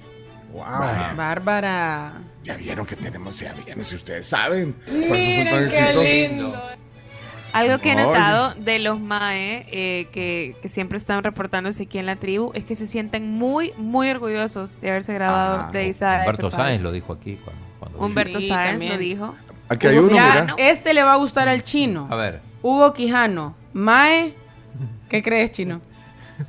Vaya. 0.55 1.13
Bárbara. 1.17 2.13
Ya 2.45 2.57
vieron 2.57 2.85
que 2.87 2.97
tenemos, 2.97 3.39
ya 3.39 3.53
vieron, 3.53 3.85
si 3.85 3.95
ustedes 3.95 4.27
saben. 4.27 4.73
Por 4.73 4.95
eso 4.95 5.51
son 5.51 5.65
Miren 5.65 5.71
qué 5.71 6.29
lindo. 6.29 6.57
Algo 7.53 7.79
que 7.79 7.91
he 7.93 7.95
notado 7.95 8.55
de 8.55 8.79
los 8.79 8.99
MAE 8.99 9.67
eh, 9.71 10.09
que, 10.11 10.57
que 10.63 10.69
siempre 10.71 10.97
están 10.97 11.23
reportándose 11.23 11.83
aquí 11.83 11.99
en 11.99 12.07
la 12.07 12.17
tribu 12.17 12.51
es 12.55 12.65
que 12.65 12.75
se 12.77 12.87
sienten 12.87 13.31
muy, 13.31 13.73
muy 13.77 14.09
orgullosos 14.09 14.81
de 14.81 14.89
haberse 14.89 15.13
graduado 15.13 15.67
Ah, 15.69 15.71
de 15.71 15.87
ISA. 15.89 16.21
Humberto 16.21 16.51
Sáenz 16.51 16.83
lo 16.83 16.91
dijo 16.93 17.13
aquí. 17.13 17.39
Cuando, 17.45 17.63
cuando- 17.79 17.99
Humberto 17.99 18.41
Sí, 18.41 18.49
Sáenz 18.49 18.71
también. 18.81 18.93
lo 18.93 18.99
dijo. 18.99 19.35
Aquí 19.69 19.87
hay 19.87 19.99
uno, 19.99 20.09
Mira, 20.13 20.41
mira. 20.43 20.55
este 20.59 20.95
le 20.95 21.03
va 21.03 21.13
a 21.13 21.17
gustar 21.17 21.49
al 21.49 21.63
chino. 21.63 22.09
A 22.11 22.17
ver. 22.17 22.41
Hugo 22.63 22.93
Quijano. 22.95 23.55
Mae. 23.75 24.35
¿Qué 25.11 25.23
crees, 25.23 25.51
chino? 25.53 25.83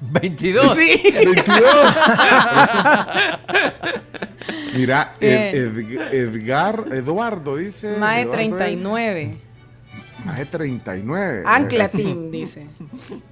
22. 0.01 0.75
Sí. 0.75 1.01
22. 1.25 1.63
Mira, 4.75 5.13
Eh. 5.19 5.51
Ed- 5.55 5.77
Ed- 5.79 6.13
Edgar, 6.13 6.83
Eduardo 6.91 7.57
dice. 7.57 7.97
Mae 7.97 8.21
Eduardo 8.23 8.57
39. 8.57 9.23
es- 9.23 10.25
Mae 10.25 10.45
39. 10.45 11.43
Ancla 11.45 11.89
Team, 11.89 12.31
dice. 12.31 12.67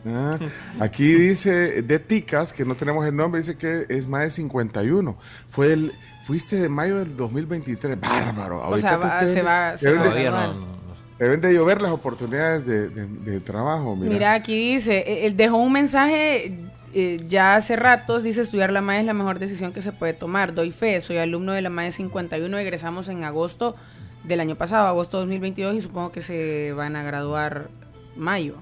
Ah, 0.06 0.38
aquí 0.80 1.14
dice 1.14 1.82
de 1.82 2.00
Ticas, 2.00 2.52
que 2.54 2.66
no 2.66 2.76
tenemos 2.76 3.06
el 3.06 3.16
nombre, 3.16 3.42
dice 3.42 3.56
que 3.56 3.86
es 3.90 4.08
Mae 4.08 4.30
51. 4.30 5.18
Fue 5.48 5.74
el, 5.74 5.92
fuiste 6.26 6.58
de 6.58 6.70
mayo 6.70 6.98
del 6.98 7.16
2023. 7.16 8.00
Bárbaro. 8.00 8.68
O 8.68 8.78
sea, 8.78 8.98
va- 8.98 9.20
te- 9.20 9.28
se 9.28 9.42
va- 9.42 9.78
se 9.78 9.92
va 9.94 10.04
deben 10.04 10.12
a 10.12 10.16
de- 10.16 10.24
graduar. 10.24 10.56
Deben 11.22 11.40
de 11.40 11.54
llover 11.54 11.82
las 11.84 11.92
oportunidades 11.92 12.66
de, 12.66 12.90
de- 12.90 13.06
de 13.32 13.40
trabajo. 13.40 13.96
Mira. 13.96 14.12
Mira, 14.12 14.34
aquí 14.34 14.74
dice, 14.74 15.26
él 15.28 15.38
dejó 15.38 15.58
un 15.58 15.72
mensaje 15.72 16.58
eh, 16.96 17.24
ya 17.28 17.56
hace 17.56 17.76
ratos, 17.76 18.24
dice 18.24 18.42
estudiar 18.42 18.72
la 18.72 18.82
MAE 18.82 19.02
es 19.02 19.06
la 19.06 19.14
mejor 19.14 19.38
decisión 19.38 19.72
que 19.72 19.82
se 19.82 19.92
puede 19.92 20.14
tomar. 20.14 20.56
Doy 20.56 20.72
fe, 20.72 21.00
soy 21.00 21.18
alumno 21.18 21.52
de 21.52 21.62
la 21.62 21.70
MAE 21.70 21.92
51, 21.92 22.58
egresamos 22.58 23.08
en 23.08 23.24
agosto 23.24 23.76
del 24.24 24.40
año 24.40 24.56
pasado, 24.56 24.88
agosto 24.88 25.20
2022, 25.20 25.76
y 25.76 25.82
supongo 25.82 26.12
que 26.12 26.22
se 26.24 26.74
van 26.74 26.96
a 26.96 27.04
graduar 27.04 27.70
mayo. 28.16 28.56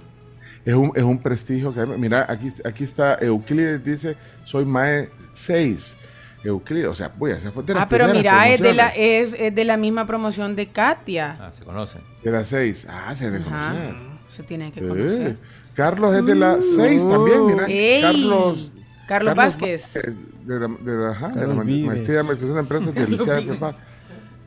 Es 0.66 0.76
un, 0.76 0.92
es 0.96 1.04
un 1.04 1.18
prestigio 1.18 1.74
que. 1.74 1.86
Mira, 1.86 2.26
aquí, 2.28 2.50
aquí 2.66 2.84
está 2.84 3.18
Euclides, 3.22 3.84
dice, 3.86 4.18
soy 4.44 4.66
MAE 4.66 5.10
6. 5.32 5.96
Euclides, 6.44 6.88
o 6.88 6.96
sea, 6.96 7.12
voy 7.18 7.32
a 7.32 7.36
hacer 7.36 7.52
de 7.52 7.74
las 7.74 7.84
Ah, 7.84 7.88
pero 7.90 8.08
mira, 8.08 8.48
es 8.50 8.62
de, 8.62 8.74
la, 8.74 8.90
es, 8.90 9.34
es 9.34 9.54
de 9.54 9.66
la 9.66 9.76
misma 9.78 10.06
promoción 10.06 10.56
de 10.56 10.68
Katia. 10.70 11.38
Ah, 11.40 11.52
se 11.52 11.64
conocen. 11.66 12.02
De 12.24 12.32
las 12.32 12.48
6. 12.48 12.88
Ah, 12.90 13.14
se 13.16 13.28
Ajá, 13.28 13.40
conocer. 13.44 13.96
se 14.30 14.44
tiene 14.44 14.72
que 14.72 14.80
Eh, 14.80 14.88
conocer. 14.88 15.38
Carlos 15.74 16.16
es 16.16 16.26
de 16.26 16.36
la 16.36 16.58
6 16.62 17.08
también, 17.10 17.46
mira. 17.46 17.66
Ey, 17.68 18.02
Carlos, 18.02 18.72
Carlos 19.08 19.36
Vázquez. 19.36 19.94
De 20.46 20.60
la, 20.60 20.68
de 20.68 20.92
la- 20.98 21.10
ajá, 21.12 21.28
de 21.30 21.48
la 21.48 21.54
maestría 21.54 22.16
de 22.16 22.20
administración 22.20 22.54
de 22.54 22.60
empresas 22.62 22.94
de 22.96 23.08
Licea 23.08 23.34
de. 23.36 23.42
FEPA. 23.44 23.76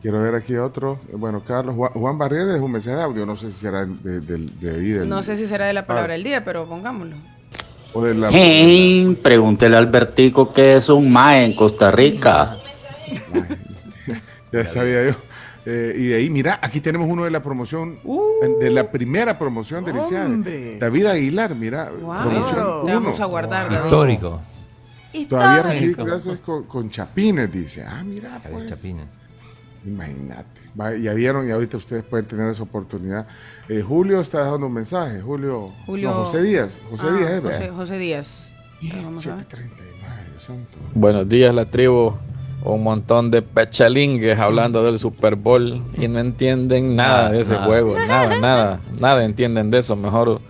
Quiero 0.01 0.21
ver 0.21 0.35
aquí 0.35 0.57
otro. 0.57 0.99
Bueno, 1.13 1.43
Carlos, 1.47 1.77
Juan, 1.77 1.93
Juan 1.93 2.19
Barrera 2.19 2.55
es 2.57 2.61
un 2.61 2.73
mensaje 2.73 2.97
de 2.97 3.03
audio, 3.03 3.25
no 3.25 3.37
sé 3.37 3.53
si 3.53 3.59
será 3.61 3.87
de, 3.87 4.21
de- 4.21 4.47
de 4.61 4.71
ahí. 4.71 4.91
Del, 4.91 5.09
No 5.09 5.23
sé 5.23 5.37
si 5.37 5.47
será 5.47 5.67
de 5.67 5.73
la 5.75 5.87
palabra 5.87 6.15
Ah. 6.15 6.17
del 6.17 6.25
día, 6.25 6.45
pero 6.45 6.67
pongámoslo. 6.67 7.15
La, 7.95 8.29
Hey, 8.31 9.19
pregúntele 9.23 9.77
a 9.77 9.79
Albertico 9.79 10.53
qué 10.53 10.77
es 10.77 10.89
un 10.89 11.11
MAE 11.13 11.45
en 11.45 11.57
Costa 11.57 11.91
Rica. 11.91 12.59
Ya 14.53 14.67
sabía 14.67 15.11
yo. 15.11 15.15
Eh, 15.65 15.95
y 15.97 16.07
de 16.09 16.17
ahí, 16.17 16.29
mira, 16.29 16.59
aquí 16.61 16.81
tenemos 16.81 17.09
uno 17.09 17.25
de 17.25 17.31
la 17.31 17.43
promoción, 17.43 17.99
de 18.59 18.71
la 18.71 18.91
primera 18.91 19.39
promoción 19.39 19.85
de. 20.43 20.79
David 20.79 21.07
Aguilar, 21.07 21.55
mira. 21.55 21.91
Wow. 21.91 22.23
promoción 22.23 22.87
Te 22.87 22.95
vamos 22.95 23.21
a 23.21 23.25
guardar, 23.27 23.71
David. 23.71 23.85
Histórico. 23.85 24.41
Todavía 25.29 25.63
recibí 25.63 25.95
clases 25.95 26.41
con, 26.41 26.65
con 26.65 26.91
Chapines, 26.91 27.53
dice. 27.53 27.85
Ah, 27.87 28.03
mira, 28.05 28.41
pues. 28.51 28.67
Chapines. 28.67 29.07
Imagínate. 29.85 30.61
Ya 31.03 31.13
vieron 31.13 31.47
y 31.49 31.51
ahorita 31.51 31.77
ustedes 31.77 32.03
pueden 32.05 32.27
tener 32.27 32.49
esa 32.49 32.63
oportunidad. 32.63 33.27
Eh, 33.69 33.83
Julio 33.83 34.21
está 34.21 34.45
dejando 34.45 34.67
un 34.67 34.73
mensaje. 34.75 35.21
Julio. 35.21 35.73
Julio- 35.87 36.11
no, 36.11 36.25
José 36.25 36.43
Díaz. 36.43 36.79
José 36.91 37.07
Ah, 37.09 37.13
Díaz, 37.17 37.31
es, 37.33 37.41
José. 37.43 37.69
José 37.71 37.99
Díaz. 37.99 38.55
Vamos 38.83 39.27
a 39.27 39.35
ver. 39.37 39.45
739, 39.47 40.15
Dios 40.31 40.43
santo. 40.43 40.79
Buenos 40.95 41.29
días, 41.29 41.55
la 41.55 41.65
tribu. 41.67 42.15
Un 42.65 42.83
montón 42.85 43.31
de 43.33 43.43
pechalingues 43.43 44.39
hablando 44.39 44.85
del 44.85 44.97
Super 44.99 45.35
Bowl 45.35 45.83
y 45.99 46.07
no 46.07 46.21
entienden 46.21 46.95
nada 46.95 47.31
de 47.33 47.41
ese 47.41 47.55
Nada. 47.55 47.67
juego. 47.67 47.97
Nada, 48.07 48.39
nada, 48.39 48.81
nada 49.01 49.25
entienden 49.25 49.71
de 49.73 49.79
eso. 49.79 49.97
Mejor 49.97 50.41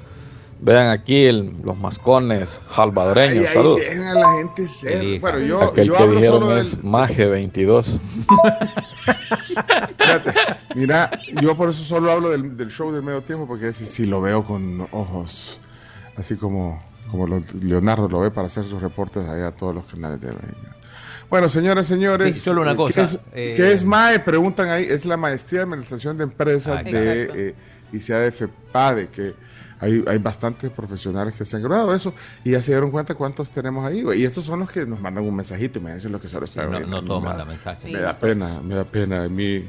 vean 0.64 0.88
aquí 0.88 1.24
el- 1.24 1.60
los 1.62 1.76
mascones 1.76 2.60
salvadoreños. 2.74 3.48
Saludos. 3.48 3.80
dejen 3.80 4.02
a 4.04 4.14
la 4.14 4.32
gente 4.38 4.66
ser. 4.68 5.20
Bueno, 5.20 5.38
yo, 5.40 5.62
Aquel 5.62 5.86
yo 5.88 5.96
que 5.96 6.02
hablo 6.02 6.14
dijeron 6.14 6.40
solo 6.40 6.56
es 6.58 6.76
del. 6.76 6.84
Maje 6.90 7.26
22. 7.26 8.00
Fíjate, 9.98 10.32
mira, 10.74 11.10
yo 11.40 11.56
por 11.56 11.70
eso 11.70 11.82
solo 11.84 12.10
hablo 12.12 12.30
del, 12.30 12.56
del 12.56 12.70
show 12.70 12.92
del 12.92 13.02
medio 13.02 13.22
tiempo, 13.22 13.46
porque 13.46 13.72
sí 13.86 14.06
lo 14.06 14.20
veo 14.20 14.44
con 14.44 14.86
ojos, 14.92 15.58
así 16.16 16.36
como, 16.36 16.82
como 17.10 17.26
lo- 17.26 17.42
Leonardo 17.60 18.08
lo 18.08 18.20
ve 18.20 18.30
para 18.30 18.46
hacer 18.46 18.64
sus 18.64 18.80
reportes 18.80 19.26
allá 19.26 19.48
a 19.48 19.52
todos 19.52 19.74
los 19.74 19.84
canales 19.86 20.20
de 20.20 20.28
Venga. 20.28 20.76
Bueno, 21.28 21.48
señoras, 21.48 21.86
señores. 21.86 22.34
Sí, 22.34 22.40
solo 22.40 22.60
una 22.62 22.76
cosa, 22.76 22.94
¿Qué 22.94 23.00
es, 23.02 23.18
eh, 23.32 23.54
qué 23.56 23.72
es 23.72 23.84
MAE? 23.86 24.18
Preguntan 24.20 24.68
ahí. 24.68 24.84
Es 24.88 25.06
la 25.06 25.16
Maestría 25.16 25.60
de 25.60 25.64
Administración 25.64 26.18
de 26.18 26.24
Empresas 26.24 26.78
Ah, 26.80 26.82
de 26.82 27.30
eh, 27.34 27.54
ICADF 27.92 28.42
PADE, 28.70 29.08
que 29.08 29.32
hay, 29.82 30.02
hay 30.06 30.18
bastantes 30.18 30.70
profesionales 30.70 31.34
que 31.34 31.44
se 31.44 31.56
han 31.56 31.62
graduado 31.62 31.90
de 31.90 31.96
eso 31.98 32.14
y 32.44 32.52
ya 32.52 32.62
se 32.62 32.70
dieron 32.70 32.90
cuenta 32.90 33.14
cuántos 33.14 33.50
tenemos 33.50 33.84
ahí. 33.84 34.02
Y 34.16 34.24
estos 34.24 34.44
son 34.46 34.60
los 34.60 34.70
que 34.70 34.86
nos 34.86 35.00
mandan 35.00 35.24
un 35.24 35.36
mensajito 35.36 35.78
y 35.78 35.82
me 35.82 35.94
dicen 35.94 36.12
lo 36.12 36.20
que 36.20 36.28
se 36.28 36.40
lo 36.40 36.46
Sí, 36.46 36.58
están 36.58 36.70
no, 36.72 36.80
no 36.80 37.04
todos 37.04 37.20
Me 37.20 37.26
da- 37.28 37.30
mandan 37.34 37.48
mensajes. 37.48 37.92
Me 37.92 37.98
da 38.00 38.16
pena, 38.18 38.60
me 38.62 38.74
da 38.76 38.84
pena. 38.84 39.24
A 39.24 39.28
mí 39.28 39.68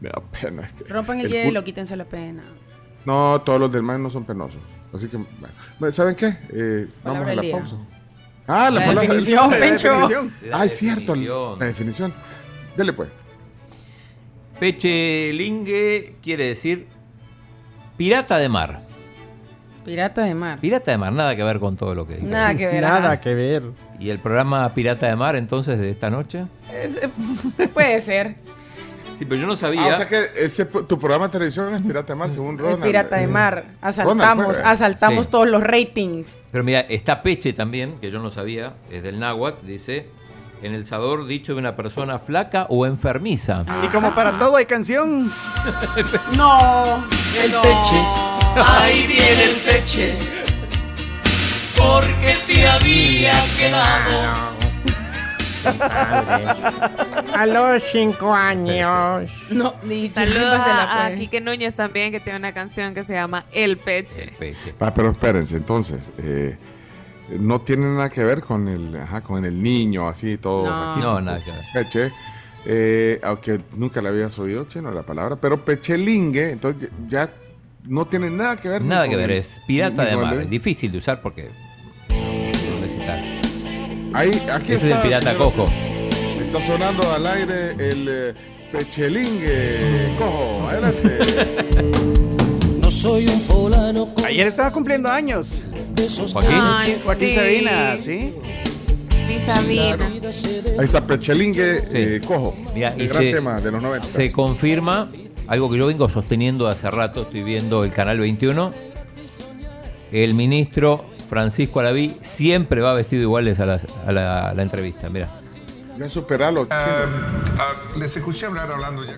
me 0.00 0.08
da 0.08 0.20
pena. 0.40 0.62
es 0.62 0.72
que 0.72 0.84
Rompan 0.92 1.20
el, 1.20 1.26
el 1.26 1.32
hielo, 1.32 1.62
quítense 1.62 1.94
la 1.96 2.04
pena. 2.06 2.42
No, 3.04 3.40
todos 3.44 3.60
los 3.60 3.70
del 3.70 3.82
MAE 3.82 3.98
no 3.98 4.10
son 4.10 4.24
penosos. 4.24 4.60
Así 4.92 5.06
que, 5.08 5.16
bueno. 5.16 5.92
¿saben 5.92 6.14
qué? 6.16 6.36
Eh, 6.50 6.88
vamos 7.04 7.26
a 7.28 7.34
la 7.34 7.42
día. 7.42 7.56
pausa. 7.56 7.76
Ah, 8.46 8.70
la, 8.70 8.80
La 8.80 8.86
palabra- 8.86 9.02
definición, 9.02 9.50
la 9.50 9.58
Pencho. 9.58 9.88
definición. 9.92 10.32
La 10.48 10.60
Ah, 10.60 10.64
es 10.64 10.76
cierto, 10.76 11.14
la 11.14 11.66
definición. 11.66 12.12
Dele 12.76 12.92
pues. 12.92 13.08
Pechelingue 14.82 16.16
quiere 16.22 16.46
decir 16.46 16.86
pirata 17.96 18.38
de 18.38 18.48
mar. 18.48 18.82
Pirata 19.84 20.22
de 20.24 20.34
mar. 20.34 20.58
Pirata 20.60 20.90
de 20.92 20.98
mar, 20.98 21.12
nada 21.12 21.34
que 21.36 21.42
ver 21.42 21.58
con 21.58 21.76
todo 21.76 21.94
lo 21.94 22.06
que 22.06 22.14
dije. 22.14 22.26
Nada 22.26 22.54
que 22.54 22.66
ver. 22.66 22.82
Nada 22.82 23.20
que 23.20 23.34
ver. 23.34 23.62
¿Y 23.98 24.10
el 24.10 24.18
programa 24.18 24.72
Pirata 24.74 25.06
de 25.06 25.16
Mar 25.16 25.36
entonces 25.36 25.78
de 25.78 25.90
esta 25.90 26.10
noche? 26.10 26.44
Puede 27.74 28.00
ser. 28.00 28.36
Sí, 29.18 29.24
pero 29.24 29.40
yo 29.40 29.46
no 29.46 29.52
Ah, 29.52 29.56
sabía. 29.56 29.86
o 29.92 29.96
sea 29.96 30.08
que 30.08 30.20
ese, 30.36 30.64
tu 30.64 30.98
programa 30.98 31.26
de 31.28 31.32
televisión 31.32 31.72
es 31.74 31.82
Pirata 31.82 32.12
de 32.12 32.18
Mar, 32.18 32.30
según 32.30 32.54
El 32.56 32.58
Ronald. 32.62 32.82
pirata 32.82 33.16
de 33.16 33.24
Eh, 33.24 33.28
mar. 33.28 33.64
Asaltamos, 33.80 34.58
asaltamos 34.58 35.26
Sí. 35.26 35.30
todos 35.30 35.48
los 35.48 35.62
ratings. 35.62 36.34
Pero 36.50 36.64
mira, 36.64 36.80
está 36.80 37.22
Peche 37.22 37.52
también, 37.52 37.98
que 38.00 38.10
yo 38.10 38.18
no 38.18 38.30
sabía, 38.30 38.72
es 38.90 39.02
del 39.04 39.20
náhuatl, 39.20 39.64
dice, 39.66 40.08
en 40.62 40.74
el 40.74 40.84
sabor 40.84 41.26
dicho 41.26 41.52
de 41.54 41.60
una 41.60 41.76
persona 41.76 42.18
flaca 42.18 42.66
o 42.68 42.84
enfermiza. 42.86 43.64
Y 43.84 43.88
como 43.88 44.14
para 44.14 44.38
todo 44.38 44.56
hay 44.56 44.66
canción. 44.66 45.30
No. 46.36 47.04
El 47.42 47.50
peche, 47.52 48.02
ahí 48.56 49.06
viene 49.06 49.44
el 49.44 49.56
peche, 49.64 50.14
porque 51.76 52.34
se 52.34 52.66
había 52.66 53.32
quedado. 53.58 54.52
A 57.34 57.46
los 57.46 57.82
cinco 57.84 58.34
años. 58.34 59.30
No, 59.50 59.74
ni 59.84 60.08
Saludos 60.10 60.60
a, 60.66 61.06
a. 61.06 61.14
Quique 61.14 61.40
Núñez 61.40 61.76
también, 61.76 62.10
que 62.10 62.18
tiene 62.18 62.40
una 62.40 62.52
canción 62.52 62.94
que 62.94 63.04
se 63.04 63.12
llama 63.14 63.44
El 63.52 63.78
Peche. 63.78 64.32
Peche. 64.40 64.74
Ah, 64.80 64.92
pero 64.92 65.12
espérense, 65.12 65.56
entonces, 65.56 66.10
eh, 66.18 66.58
no 67.38 67.60
tiene 67.60 67.86
nada 67.86 68.10
que 68.10 68.24
ver 68.24 68.40
con 68.40 68.66
el, 68.66 68.96
ajá, 68.96 69.20
con 69.20 69.44
el 69.44 69.62
niño, 69.62 70.08
así, 70.08 70.36
todo. 70.36 70.64
No, 70.64 71.20
nada 71.20 71.38
que 71.38 71.52
ver. 71.52 71.60
Peche. 71.72 72.12
Eh, 72.64 73.20
aunque 73.22 73.60
nunca 73.76 74.02
la 74.02 74.08
habías 74.08 74.36
oído, 74.40 74.66
chino, 74.68 74.90
la 74.90 75.02
palabra. 75.02 75.36
Pero 75.36 75.64
pechelingue, 75.64 76.50
entonces 76.50 76.90
ya 77.06 77.30
no 77.84 78.06
tiene 78.06 78.30
nada 78.30 78.56
que 78.56 78.68
ver. 78.68 78.82
Nada 78.82 79.08
que 79.08 79.16
ver, 79.16 79.30
el- 79.30 79.38
es 79.38 79.60
pirata 79.66 80.08
el- 80.08 80.40
Es 80.42 80.50
difícil 80.50 80.92
de 80.92 80.98
usar 80.98 81.20
porque. 81.22 81.48
¿dónde 82.08 82.86
está? 82.86 83.18
Ahí, 84.18 84.30
aquí 84.52 84.72
Ese 84.72 84.74
es 84.74 84.82
el 84.84 84.90
está, 84.90 85.02
pirata 85.02 85.32
señoras- 85.32 85.54
cojo. 85.54 85.68
Está 86.42 86.60
sonando 86.60 87.12
al 87.12 87.26
aire 87.26 87.70
el 87.78 88.06
eh, 88.08 88.34
pechelingue 88.70 90.12
cojo. 90.18 90.68
Adelante. 90.68 91.18
No 92.82 92.90
soy 92.90 93.26
un 93.26 93.40
fulano 93.40 94.08
Ayer 94.26 94.46
estaba 94.46 94.70
cumpliendo 94.70 95.08
años. 95.10 95.64
¿Joaquín? 96.32 96.50
Ay, 96.54 97.00
Joaquín 97.02 97.28
sí. 97.28 97.34
Sabina, 97.34 97.98
¿sí? 97.98 98.34
Sabina. 99.46 100.06
Ahí 100.78 100.84
está 100.84 101.06
pechelingue 101.06 101.82
eh, 101.92 102.20
cojo. 102.26 102.54
Mira, 102.74 102.90
gran 102.90 103.22
se- 103.22 103.32
tema 103.32 103.60
de 103.60 103.70
los 103.70 103.82
90. 103.82 104.06
Se 104.06 104.30
confirma 104.30 105.08
algo 105.48 105.70
que 105.70 105.78
yo 105.78 105.86
vengo 105.86 106.08
sosteniendo 106.08 106.68
hace 106.68 106.90
rato, 106.90 107.22
estoy 107.22 107.42
viendo 107.42 107.84
el 107.84 107.92
canal 107.92 108.18
21. 108.18 108.72
El 110.12 110.34
ministro 110.34 111.04
Francisco 111.28 111.80
Alaví 111.80 112.16
siempre 112.20 112.80
va 112.82 112.92
vestido 112.94 113.22
iguales 113.22 113.58
a 113.60 113.66
la, 113.66 113.80
a 114.06 114.12
la- 114.12 114.48
a 114.50 114.54
la 114.54 114.62
entrevista. 114.62 115.08
Mira, 115.08 115.28
Ya 115.98 116.08
superalo. 116.08 116.68
les 117.96 118.16
escuché 118.16 118.46
hablar 118.46 118.70
hablando 118.70 119.04
ya. 119.04 119.14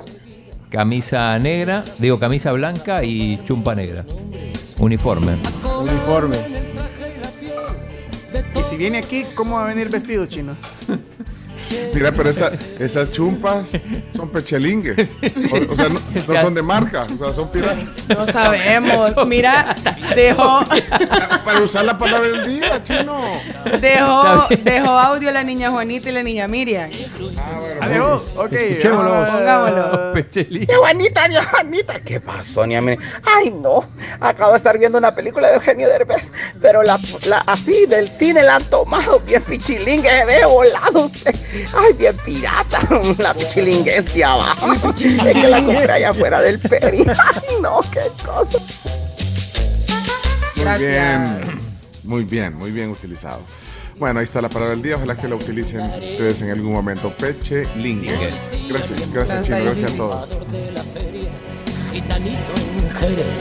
camisa 0.70 1.38
negra, 1.38 1.84
digo 1.98 2.18
camisa 2.18 2.52
blanca 2.52 3.02
y 3.04 3.40
chumpa 3.44 3.74
negra. 3.74 4.04
Uniforme. 4.78 5.36
Uniforme. 5.80 6.36
Y 8.54 8.62
si 8.70 8.76
viene 8.76 8.98
aquí, 8.98 9.24
¿cómo 9.34 9.56
va 9.56 9.64
a 9.64 9.68
venir 9.68 9.88
vestido, 9.88 10.26
chino? 10.26 10.56
Mira, 11.94 12.12
pero 12.12 12.30
esa- 12.30 12.50
esas 12.78 13.10
chumpas 13.12 13.68
son 14.14 14.28
pechelingues. 14.30 15.16
O, 15.54 15.72
o 15.72 15.76
sea, 15.76 15.88
no, 15.88 16.00
no 16.26 16.40
son 16.40 16.54
de 16.54 16.62
marca, 16.62 17.06
o 17.14 17.18
sea, 17.24 17.32
son 17.32 17.48
piratas. 17.50 17.84
No 18.08 18.26
sabemos. 18.26 19.12
Mira, 19.26 19.74
dejó, 20.14 20.64
Para 21.44 21.60
usar 21.60 21.84
la 21.84 21.96
palabra 21.98 22.28
del 22.28 22.46
día, 22.58 22.82
chino. 22.82 23.20
dejó, 23.80 24.46
dejó 24.62 24.88
audio 24.98 25.30
la 25.30 25.42
niña 25.42 25.70
Juanita 25.70 26.08
y 26.08 26.12
la 26.12 26.22
niña 26.22 26.48
Miriam. 26.48 26.90
Ah, 27.80 27.88
dejó. 27.88 28.14
Ok. 28.36 28.52
Escuchémoslo. 28.52 29.14
ah, 29.14 29.30
Pongámoslo. 29.32 30.12
Pechelín. 30.12 30.66
¡Qué 30.66 30.74
Juanita, 30.74 31.28
ni 31.28 31.36
Juanita! 31.36 32.00
¿Qué 32.00 32.20
pasó, 32.20 32.66
ni 32.66 32.74
Ay, 32.76 33.50
no. 33.52 33.84
Acabo 34.20 34.52
de 34.52 34.56
estar 34.58 34.78
viendo 34.78 34.98
una 34.98 35.14
película 35.14 35.48
de 35.48 35.54
Eugenio 35.54 35.88
Derbez, 35.88 36.32
pero 36.60 36.82
la, 36.82 36.98
la- 37.26 37.42
así 37.46 37.86
del 37.86 38.08
cine 38.08 38.42
la 38.42 38.56
han 38.56 38.64
tomado 38.64 39.20
bien 39.20 39.42
pichilingue, 39.42 40.10
se 40.10 40.24
ve 40.24 40.44
volado 40.44 41.00
usted. 41.06 41.34
Ay, 41.72 41.92
bien 41.94 42.16
pirata. 42.24 42.88
La 43.18 43.34
pichilingue 43.34 43.96
es 43.96 44.14
de 44.14 44.24
abajo. 44.24 44.90
Es 44.90 45.32
que 45.32 45.48
la 45.48 45.64
compré 45.64 45.92
allá 45.92 46.10
afuera 46.10 46.40
del 46.40 46.58
peri. 46.58 46.98
Ay, 47.08 47.56
no, 47.62 47.80
qué 47.90 48.00
cosa. 48.24 48.58
Muy 50.56 50.64
Gracias. 50.64 50.80
bien. 50.80 51.50
Muy 52.04 52.24
bien, 52.24 52.54
muy 52.54 52.70
bien 52.70 52.90
utilizado. 52.90 53.40
Bueno, 53.98 54.18
ahí 54.20 54.24
está 54.24 54.42
la 54.42 54.48
palabra 54.48 54.74
del 54.74 54.82
día. 54.82 54.96
Ojalá 54.96 55.16
que 55.16 55.28
la 55.28 55.36
utilicen 55.36 55.80
ustedes 55.80 56.42
en 56.42 56.50
algún 56.50 56.72
momento. 56.72 57.10
Pechelingue. 57.10 58.30
Gracias, 58.68 59.12
gracias, 59.12 59.42
chino. 59.42 59.64
Gracias 59.64 59.92
a 59.92 59.96
todos. 59.96 60.28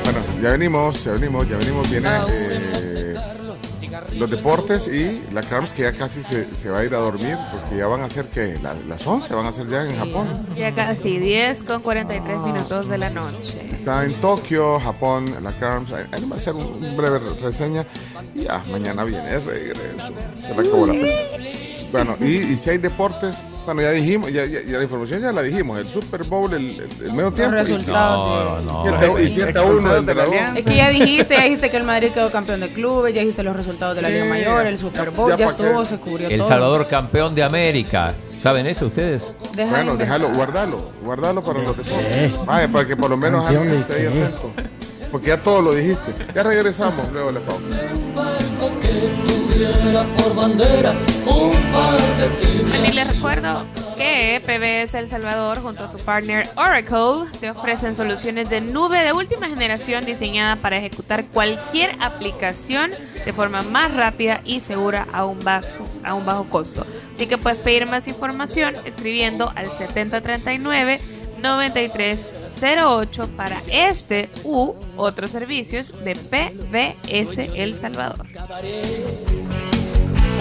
Bueno, 0.03 0.19
ya 0.41 0.51
venimos, 0.51 1.03
ya 1.03 1.11
venimos, 1.13 1.49
ya 1.49 1.57
venimos. 1.57 1.89
Viene 1.89 2.09
eh, 2.31 3.02
los 4.17 4.29
deportes 4.29 4.87
y 4.87 5.21
la 5.33 5.41
Carms 5.41 5.71
que 5.73 5.83
ya 5.83 5.93
casi 5.93 6.21
se, 6.23 6.53
se 6.55 6.69
va 6.69 6.79
a 6.79 6.83
ir 6.83 6.93
a 6.93 6.99
dormir 6.99 7.37
porque 7.51 7.77
ya 7.77 7.87
van 7.87 8.01
a 8.01 8.09
ser 8.09 8.25
que 8.27 8.57
las 8.87 9.05
11 9.05 9.33
van 9.33 9.47
a 9.47 9.51
ser 9.51 9.67
ya 9.69 9.83
en 9.85 9.97
Japón. 9.97 10.27
Ya 10.55 10.73
casi 10.73 11.17
10 11.19 11.63
con 11.63 11.81
43 11.81 12.39
minutos 12.39 12.87
de 12.87 12.97
la 12.97 13.09
noche. 13.09 13.69
Está 13.71 14.03
en 14.03 14.13
Tokio, 14.15 14.79
Japón, 14.79 15.25
la 15.41 15.51
Carms. 15.51 15.91
Ahí 15.91 16.25
va 16.25 16.35
a 16.35 16.39
hacer 16.39 16.53
un, 16.53 16.65
un 16.65 16.97
breve 16.97 17.19
reseña. 17.41 17.85
Y 18.33 18.43
ya, 18.43 18.61
mañana 18.71 19.03
viene 19.03 19.31
el 19.31 19.45
regreso. 19.45 20.11
Se 20.41 20.55
le 20.55 20.67
acabó 20.67 20.87
la 20.87 20.93
pesa. 20.93 21.17
Bueno, 21.93 22.17
y, 22.19 22.37
y 22.39 22.57
si 22.57 22.71
hay 22.71 22.79
deportes, 22.79 23.35
bueno, 23.65 23.81
ya 23.81 23.91
dijimos, 23.91 24.33
ya, 24.33 24.45
ya- 24.45 24.61
ya 24.63 24.77
la 24.77 24.83
información 24.83 25.21
ya 25.21 25.31
la 25.31 25.41
dijimos. 25.43 25.77
El 25.79 25.87
Super 25.87 26.23
Bowl, 26.25 26.51
el, 26.53 26.71
el- 26.71 27.05
el 27.05 27.13
medio 27.13 27.31
tiempo. 27.31 27.55
y- 27.55 27.59
resultados 27.59 28.63
No, 28.65 28.81
y 28.81 28.91
no. 28.91 28.99
siete- 28.99 29.23
y 29.23 29.29
7 29.29 29.59
a 29.59 29.61
1 29.63 29.95
el 29.97 30.05
de 30.05 30.15
la 30.15 30.23
Es 30.57 30.65
que 30.65 30.75
ya 30.75 30.89
dijiste, 30.89 31.35
ya 31.35 31.43
dijiste 31.43 31.69
que 31.69 31.77
el 31.77 31.83
Madrid 31.83 32.09
quedó 32.11 32.29
campeón 32.31 32.59
de 32.59 32.69
clubes, 32.69 33.13
ya 33.13 33.21
dijiste 33.21 33.43
los 33.43 33.55
resultados 33.55 33.95
de 33.95 34.01
la 34.01 34.09
Liga. 34.09 34.25
Mayor, 34.25 34.65
el 34.67 34.77
Super 34.79 35.11
Bowl, 35.11 35.29
Ya 35.31 35.37
ya, 35.37 35.45
estuvo, 35.45 35.85
se 35.85 35.97
cubrió 35.99 36.27
El 36.27 36.39
todo. 36.39 36.47
Salvador 36.49 36.87
campeón 36.87 37.35
de 37.35 37.43
América. 37.43 38.13
¿Saben 38.41 38.67
eso 38.67 38.87
ustedes? 38.87 39.33
Deja 39.55 39.69
Bueno, 39.71 39.95
déjalo, 39.95 40.29
guardalo, 40.33 40.89
guardalo 41.05 41.41
para 41.41 41.59
los 41.59 41.77
deportes. 41.77 42.45
Vaya, 42.45 42.67
para 42.67 42.85
que 42.85 42.97
por 42.97 43.09
lo 43.09 43.15
menos 43.17 43.45
alguien 43.47 43.69
esté 43.75 43.93
ahí 43.93 44.05
atento. 44.07 44.51
Porque 45.11 45.27
ya 45.27 45.37
todo 45.37 45.61
lo 45.61 45.73
dijiste. 45.73 46.11
Ya 46.33 46.41
regresamos 46.43 47.09
luego 47.13 47.31
la 47.31 47.39
pausa. 47.39 47.63
Por 50.17 50.35
bandera 50.35 50.91
un 51.25 51.51
par 51.71 51.99
de 52.17 52.89
y 52.89 52.91
les 52.91 53.13
recuerdo 53.13 53.65
que 53.97 54.41
PBS 54.45 54.95
El 54.95 55.09
Salvador 55.09 55.61
junto 55.61 55.85
a 55.85 55.91
su 55.91 55.97
partner 55.99 56.49
Oracle 56.55 57.29
te 57.39 57.49
ofrecen 57.49 57.95
soluciones 57.95 58.49
de 58.49 58.59
nube 58.59 59.03
de 59.03 59.13
última 59.13 59.47
generación 59.47 60.05
diseñada 60.05 60.57
para 60.57 60.77
ejecutar 60.77 61.27
cualquier 61.27 61.95
aplicación 62.01 62.91
de 63.25 63.31
forma 63.33 63.61
más 63.61 63.93
rápida 63.93 64.41
y 64.43 64.59
segura 64.59 65.07
a 65.13 65.25
un 65.25 65.39
bajo, 65.39 65.87
a 66.03 66.13
un 66.13 66.25
bajo 66.25 66.43
costo. 66.49 66.85
Así 67.15 67.27
que 67.27 67.37
puedes 67.37 67.59
pedir 67.59 67.85
más 67.85 68.07
información 68.07 68.75
escribiendo 68.85 69.51
al 69.55 69.71
7039 69.71 70.99
9308 71.41 73.27
para 73.37 73.61
este 73.71 74.29
u 74.43 74.73
otros 74.97 75.31
servicios 75.31 75.93
de 76.03 76.15
PBS 76.15 77.37
El 77.55 77.77
Salvador. 77.77 78.25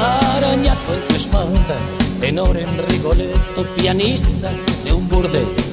Arañazo 0.03 0.95
en 0.95 1.07
tu 1.07 1.15
espalda, 1.15 1.79
tenor 2.19 2.57
en 2.57 2.77
Rigoletto, 2.89 3.65
pianista 3.77 4.51
de 4.85 4.93
un 4.93 5.09
burdel 5.09 5.72